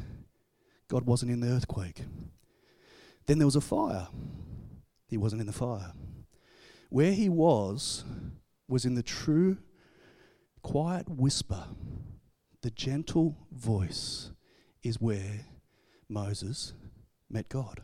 God 0.88 1.04
wasn't 1.04 1.32
in 1.32 1.40
the 1.40 1.48
earthquake. 1.48 2.00
Then 3.26 3.38
there 3.38 3.46
was 3.46 3.56
a 3.56 3.60
fire. 3.60 4.08
He 5.06 5.18
wasn't 5.18 5.42
in 5.42 5.46
the 5.46 5.52
fire. 5.52 5.92
Where 6.88 7.12
he 7.12 7.28
was, 7.28 8.04
was 8.68 8.86
in 8.86 8.94
the 8.94 9.02
true, 9.02 9.58
quiet 10.62 11.10
whisper. 11.10 11.64
The 12.62 12.70
gentle 12.70 13.36
voice 13.52 14.30
is 14.82 14.98
where 14.98 15.44
Moses 16.08 16.72
met 17.28 17.50
God. 17.50 17.82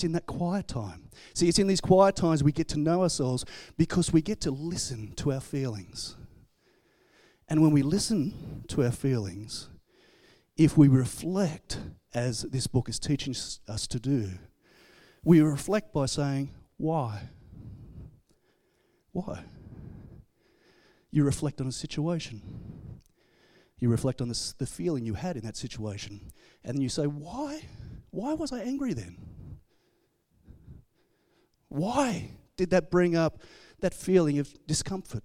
It's 0.00 0.04
in 0.06 0.12
that 0.12 0.24
quiet 0.24 0.66
time. 0.66 1.10
See, 1.34 1.46
it's 1.46 1.58
in 1.58 1.66
these 1.66 1.82
quiet 1.82 2.16
times 2.16 2.42
we 2.42 2.52
get 2.52 2.68
to 2.68 2.78
know 2.78 3.02
ourselves 3.02 3.44
because 3.76 4.14
we 4.14 4.22
get 4.22 4.40
to 4.40 4.50
listen 4.50 5.12
to 5.16 5.30
our 5.30 5.42
feelings. 5.42 6.16
And 7.50 7.60
when 7.60 7.70
we 7.70 7.82
listen 7.82 8.64
to 8.68 8.82
our 8.82 8.92
feelings, 8.92 9.68
if 10.56 10.78
we 10.78 10.88
reflect, 10.88 11.80
as 12.14 12.44
this 12.44 12.66
book 12.66 12.88
is 12.88 12.98
teaching 12.98 13.34
us 13.68 13.86
to 13.88 14.00
do, 14.00 14.30
we 15.22 15.42
reflect 15.42 15.92
by 15.92 16.06
saying, 16.06 16.48
Why? 16.78 17.28
Why? 19.12 19.44
You 21.10 21.24
reflect 21.24 21.60
on 21.60 21.66
a 21.66 21.72
situation. 21.72 22.40
You 23.78 23.90
reflect 23.90 24.22
on 24.22 24.28
this, 24.28 24.54
the 24.54 24.64
feeling 24.64 25.04
you 25.04 25.12
had 25.12 25.36
in 25.36 25.44
that 25.44 25.58
situation. 25.58 26.32
And 26.64 26.78
then 26.78 26.80
you 26.80 26.88
say, 26.88 27.04
Why? 27.04 27.60
Why 28.12 28.32
was 28.32 28.50
I 28.50 28.60
angry 28.60 28.94
then? 28.94 29.18
Why 31.70 32.32
did 32.56 32.70
that 32.70 32.90
bring 32.90 33.16
up 33.16 33.40
that 33.80 33.94
feeling 33.94 34.38
of 34.38 34.54
discomfort? 34.66 35.24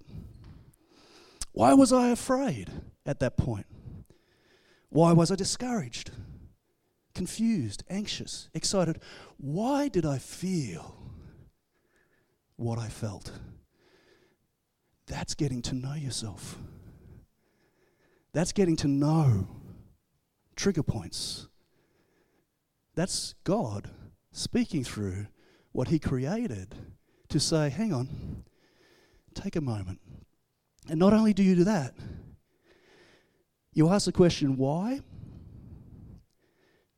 Why 1.51 1.73
was 1.73 1.91
I 1.91 2.09
afraid 2.09 2.69
at 3.05 3.19
that 3.19 3.35
point? 3.35 3.65
Why 4.89 5.11
was 5.11 5.31
I 5.31 5.35
discouraged, 5.35 6.11
confused, 7.13 7.83
anxious, 7.89 8.49
excited? 8.53 9.01
Why 9.37 9.89
did 9.89 10.05
I 10.05 10.19
feel 10.19 10.95
what 12.55 12.79
I 12.79 12.87
felt? 12.87 13.31
That's 15.07 15.33
getting 15.33 15.61
to 15.63 15.75
know 15.75 15.95
yourself. 15.95 16.57
That's 18.33 18.51
getting 18.51 18.75
to 18.77 18.87
know 18.87 19.47
trigger 20.55 20.83
points. 20.83 21.47
That's 22.93 23.33
God 23.43 23.89
speaking 24.31 24.83
through 24.83 25.27
what 25.75 25.89
He 25.89 25.99
created 25.99 26.73
to 27.27 27.37
say, 27.37 27.67
hang 27.69 27.91
on, 27.91 28.45
take 29.33 29.57
a 29.57 29.61
moment. 29.61 29.99
And 30.87 30.97
not 30.97 31.11
only 31.11 31.33
do 31.33 31.43
you 31.43 31.53
do 31.53 31.65
that, 31.65 31.93
you 33.73 33.89
ask 33.89 34.05
the 34.05 34.13
question, 34.13 34.55
why? 34.55 35.01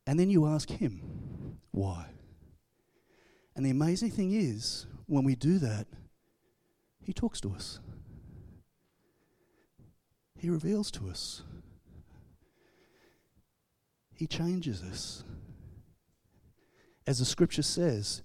And 0.06 0.20
then 0.20 0.30
you 0.30 0.46
ask 0.46 0.70
Him, 0.70 1.58
why? 1.72 2.06
And 3.56 3.66
the 3.66 3.72
amazing 3.72 4.12
thing 4.12 4.34
is, 4.34 4.86
when 5.08 5.24
we 5.24 5.34
do 5.34 5.58
that, 5.58 5.88
He 7.02 7.14
talks 7.14 7.42
to 7.42 7.54
us, 7.56 7.80
He 10.38 10.52
reveals 10.52 10.92
to 10.92 11.10
us, 11.10 11.42
He 14.14 14.28
changes 14.28 14.84
us. 14.84 15.24
As 17.08 17.18
the 17.18 17.26
scripture 17.26 17.64
says, 17.64 18.22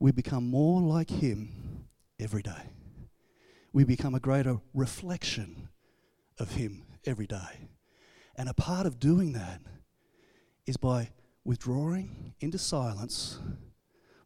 we 0.00 0.12
become 0.12 0.48
more 0.48 0.80
like 0.80 1.10
Him 1.10 1.86
every 2.18 2.42
day. 2.42 2.70
We 3.72 3.84
become 3.84 4.14
a 4.14 4.20
greater 4.20 4.58
reflection 4.74 5.68
of 6.38 6.52
Him 6.52 6.84
every 7.04 7.26
day. 7.26 7.68
And 8.36 8.48
a 8.48 8.54
part 8.54 8.86
of 8.86 9.00
doing 9.00 9.32
that 9.32 9.60
is 10.66 10.76
by 10.76 11.10
withdrawing 11.44 12.34
into 12.40 12.58
silence, 12.58 13.38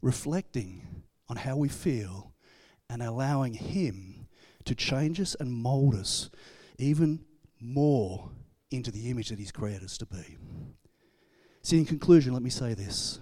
reflecting 0.01 1.05
on 1.29 1.37
how 1.37 1.57
we 1.57 1.69
feel, 1.69 2.35
and 2.91 3.03
allowing 3.03 3.55
Him 3.55 4.27
to 4.65 4.75
change 4.75 5.21
us 5.21 5.35
and 5.41 5.53
mold 5.53 5.95
us 5.95 6.31
even 6.79 7.25
more 7.61 8.31
into 8.71 8.91
the 8.91 9.09
image 9.09 9.29
that 9.31 9.39
He's 9.39 9.53
created 9.53 9.85
us 9.85 9.97
to 9.99 10.07
be. 10.07 10.37
See, 11.63 11.79
in 11.79 11.87
conclusion, 11.87 12.33
let 12.33 12.43
me 12.43 12.51
say 12.51 12.75
this 12.75 13.21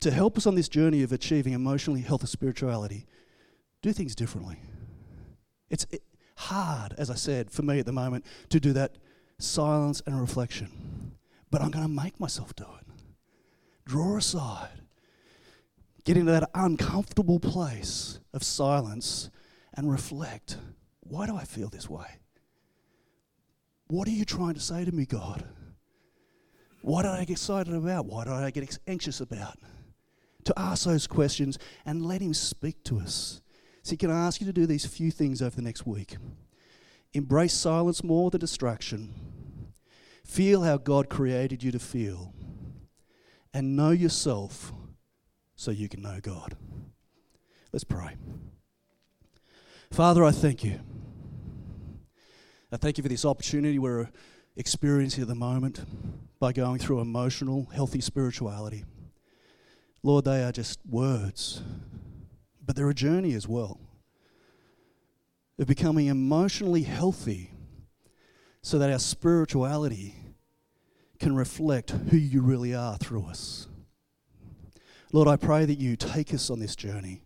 to 0.00 0.10
help 0.10 0.36
us 0.36 0.46
on 0.46 0.54
this 0.54 0.68
journey 0.68 1.02
of 1.02 1.12
achieving 1.12 1.52
emotionally 1.52 2.02
healthy 2.02 2.26
spirituality, 2.26 3.06
do 3.82 3.92
things 3.92 4.14
differently. 4.14 4.58
It's 5.70 5.86
hard, 6.36 6.94
as 6.98 7.10
I 7.10 7.14
said, 7.14 7.50
for 7.50 7.62
me 7.62 7.78
at 7.78 7.86
the 7.86 7.92
moment 7.92 8.24
to 8.50 8.60
do 8.60 8.72
that 8.74 8.96
silence 9.38 10.02
and 10.06 10.20
reflection. 10.20 11.12
But 11.50 11.62
I'm 11.62 11.70
going 11.70 11.86
to 11.86 11.90
make 11.90 12.20
myself 12.20 12.54
do 12.54 12.64
it. 12.64 12.86
Draw 13.86 14.16
aside, 14.16 14.80
get 16.04 16.16
into 16.16 16.32
that 16.32 16.50
uncomfortable 16.54 17.38
place 17.38 18.18
of 18.34 18.42
silence 18.42 19.30
and 19.74 19.90
reflect. 19.90 20.58
Why 21.00 21.26
do 21.26 21.36
I 21.36 21.44
feel 21.44 21.68
this 21.68 21.88
way? 21.88 22.06
What 23.88 24.08
are 24.08 24.12
you 24.12 24.24
trying 24.24 24.54
to 24.54 24.60
say 24.60 24.84
to 24.84 24.92
me, 24.92 25.06
God? 25.06 25.44
What 26.82 27.02
did 27.02 27.12
I 27.12 27.20
get 27.20 27.30
excited 27.30 27.72
about? 27.72 28.06
Why 28.06 28.24
did 28.24 28.32
I 28.32 28.50
get 28.50 28.78
anxious 28.88 29.20
about? 29.20 29.56
To 30.46 30.54
ask 30.56 30.84
those 30.86 31.06
questions 31.06 31.58
and 31.84 32.04
let 32.04 32.20
Him 32.20 32.34
speak 32.34 32.82
to 32.84 32.98
us. 32.98 33.40
See, 33.82 33.96
can 33.96 34.10
I 34.10 34.26
ask 34.26 34.40
you 34.40 34.46
to 34.46 34.52
do 34.52 34.66
these 34.66 34.86
few 34.86 35.10
things 35.10 35.40
over 35.40 35.54
the 35.54 35.62
next 35.62 35.86
week? 35.86 36.16
Embrace 37.12 37.54
silence 37.54 38.02
more 38.02 38.30
than 38.30 38.40
distraction. 38.40 39.14
Feel 40.24 40.62
how 40.62 40.76
God 40.76 41.08
created 41.08 41.62
you 41.62 41.70
to 41.70 41.78
feel. 41.78 42.34
And 43.54 43.76
know 43.76 43.90
yourself 43.90 44.72
so 45.54 45.70
you 45.70 45.88
can 45.88 46.02
know 46.02 46.18
God. 46.20 46.56
Let's 47.72 47.84
pray. 47.84 48.16
Father, 49.90 50.24
I 50.24 50.30
thank 50.30 50.64
you. 50.64 50.80
I 52.72 52.76
thank 52.76 52.98
you 52.98 53.02
for 53.02 53.08
this 53.08 53.24
opportunity 53.24 53.78
we're 53.78 54.10
experiencing 54.56 55.22
at 55.22 55.28
the 55.28 55.34
moment 55.34 55.84
by 56.40 56.52
going 56.52 56.78
through 56.78 57.00
emotional, 57.00 57.68
healthy 57.72 58.00
spirituality. 58.00 58.84
Lord, 60.06 60.24
they 60.24 60.44
are 60.44 60.52
just 60.52 60.78
words, 60.88 61.62
but 62.64 62.76
they're 62.76 62.88
a 62.88 62.94
journey 62.94 63.34
as 63.34 63.48
well 63.48 63.80
of 65.58 65.66
becoming 65.66 66.06
emotionally 66.06 66.84
healthy 66.84 67.50
so 68.62 68.78
that 68.78 68.88
our 68.88 69.00
spirituality 69.00 70.14
can 71.18 71.34
reflect 71.34 71.90
who 71.90 72.16
you 72.16 72.40
really 72.40 72.72
are 72.72 72.96
through 72.98 73.24
us. 73.24 73.66
Lord, 75.12 75.26
I 75.26 75.34
pray 75.34 75.64
that 75.64 75.80
you 75.80 75.96
take 75.96 76.32
us 76.32 76.50
on 76.50 76.60
this 76.60 76.76
journey. 76.76 77.24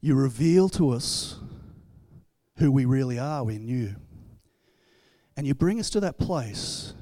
You 0.00 0.14
reveal 0.14 0.68
to 0.68 0.90
us 0.90 1.40
who 2.58 2.70
we 2.70 2.84
really 2.84 3.18
are 3.18 3.50
in 3.50 3.66
you. 3.66 3.96
And 5.36 5.48
you 5.48 5.54
bring 5.56 5.80
us 5.80 5.90
to 5.90 5.98
that 5.98 6.16
place 6.16 6.94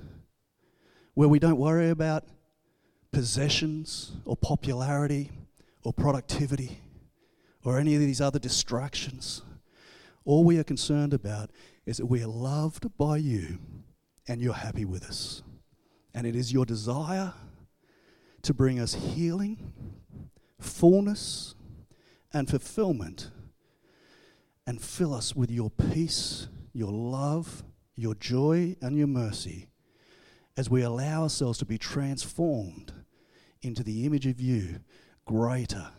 where 1.13 1.29
we 1.29 1.39
don't 1.39 1.59
worry 1.59 1.91
about 1.91 2.25
possessions 3.13 4.13
or 4.25 4.37
popularity 4.37 5.31
or 5.83 5.93
productivity 5.93 6.81
or 7.65 7.79
any 7.79 7.95
of 7.95 8.01
these 8.01 8.21
other 8.21 8.39
distractions. 8.39 9.43
All 10.25 10.45
we 10.45 10.59
are 10.59 10.65
concerned 10.65 11.13
about 11.13 11.51
is 11.87 11.99
that 11.99 12.07
we 12.07 12.23
are 12.23 12.29
loved 12.29 12.97
by 12.97 13.17
you 13.17 13.59
and 14.29 14.41
you're 14.41 14.53
happy 14.53 14.85
with 14.85 15.05
us. 15.05 15.43
And 16.15 16.27
it 16.27 16.37
is 16.37 16.53
your 16.53 16.65
desire 16.65 17.35
to 18.43 18.55
bring 18.55 18.79
us 18.79 18.95
healing, 18.95 19.73
fullness, 20.59 21.55
and 22.33 22.49
fulfillment, 22.49 23.31
and 24.67 24.81
fill 24.81 25.15
us 25.15 25.35
with 25.35 25.51
your 25.51 25.71
peace, 25.71 26.49
your 26.73 26.93
love, 26.93 27.65
your 27.97 28.15
joy, 28.15 28.77
and 28.81 28.97
your 28.97 29.07
mercy 29.07 29.69
as 30.57 30.71
we 30.71 30.83
allow 30.83 31.23
ourselves 31.23 31.59
to 31.59 31.65
be 31.65 31.79
transformed 31.79 32.93
into 33.63 33.83
the 33.83 34.05
image 34.05 34.27
of 34.27 34.41
you 34.41 34.81
greater 35.27 35.91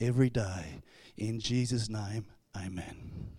every 0.00 0.30
day. 0.30 0.80
In 1.16 1.40
Jesus' 1.40 1.88
name, 1.88 2.26
amen. 2.56 3.29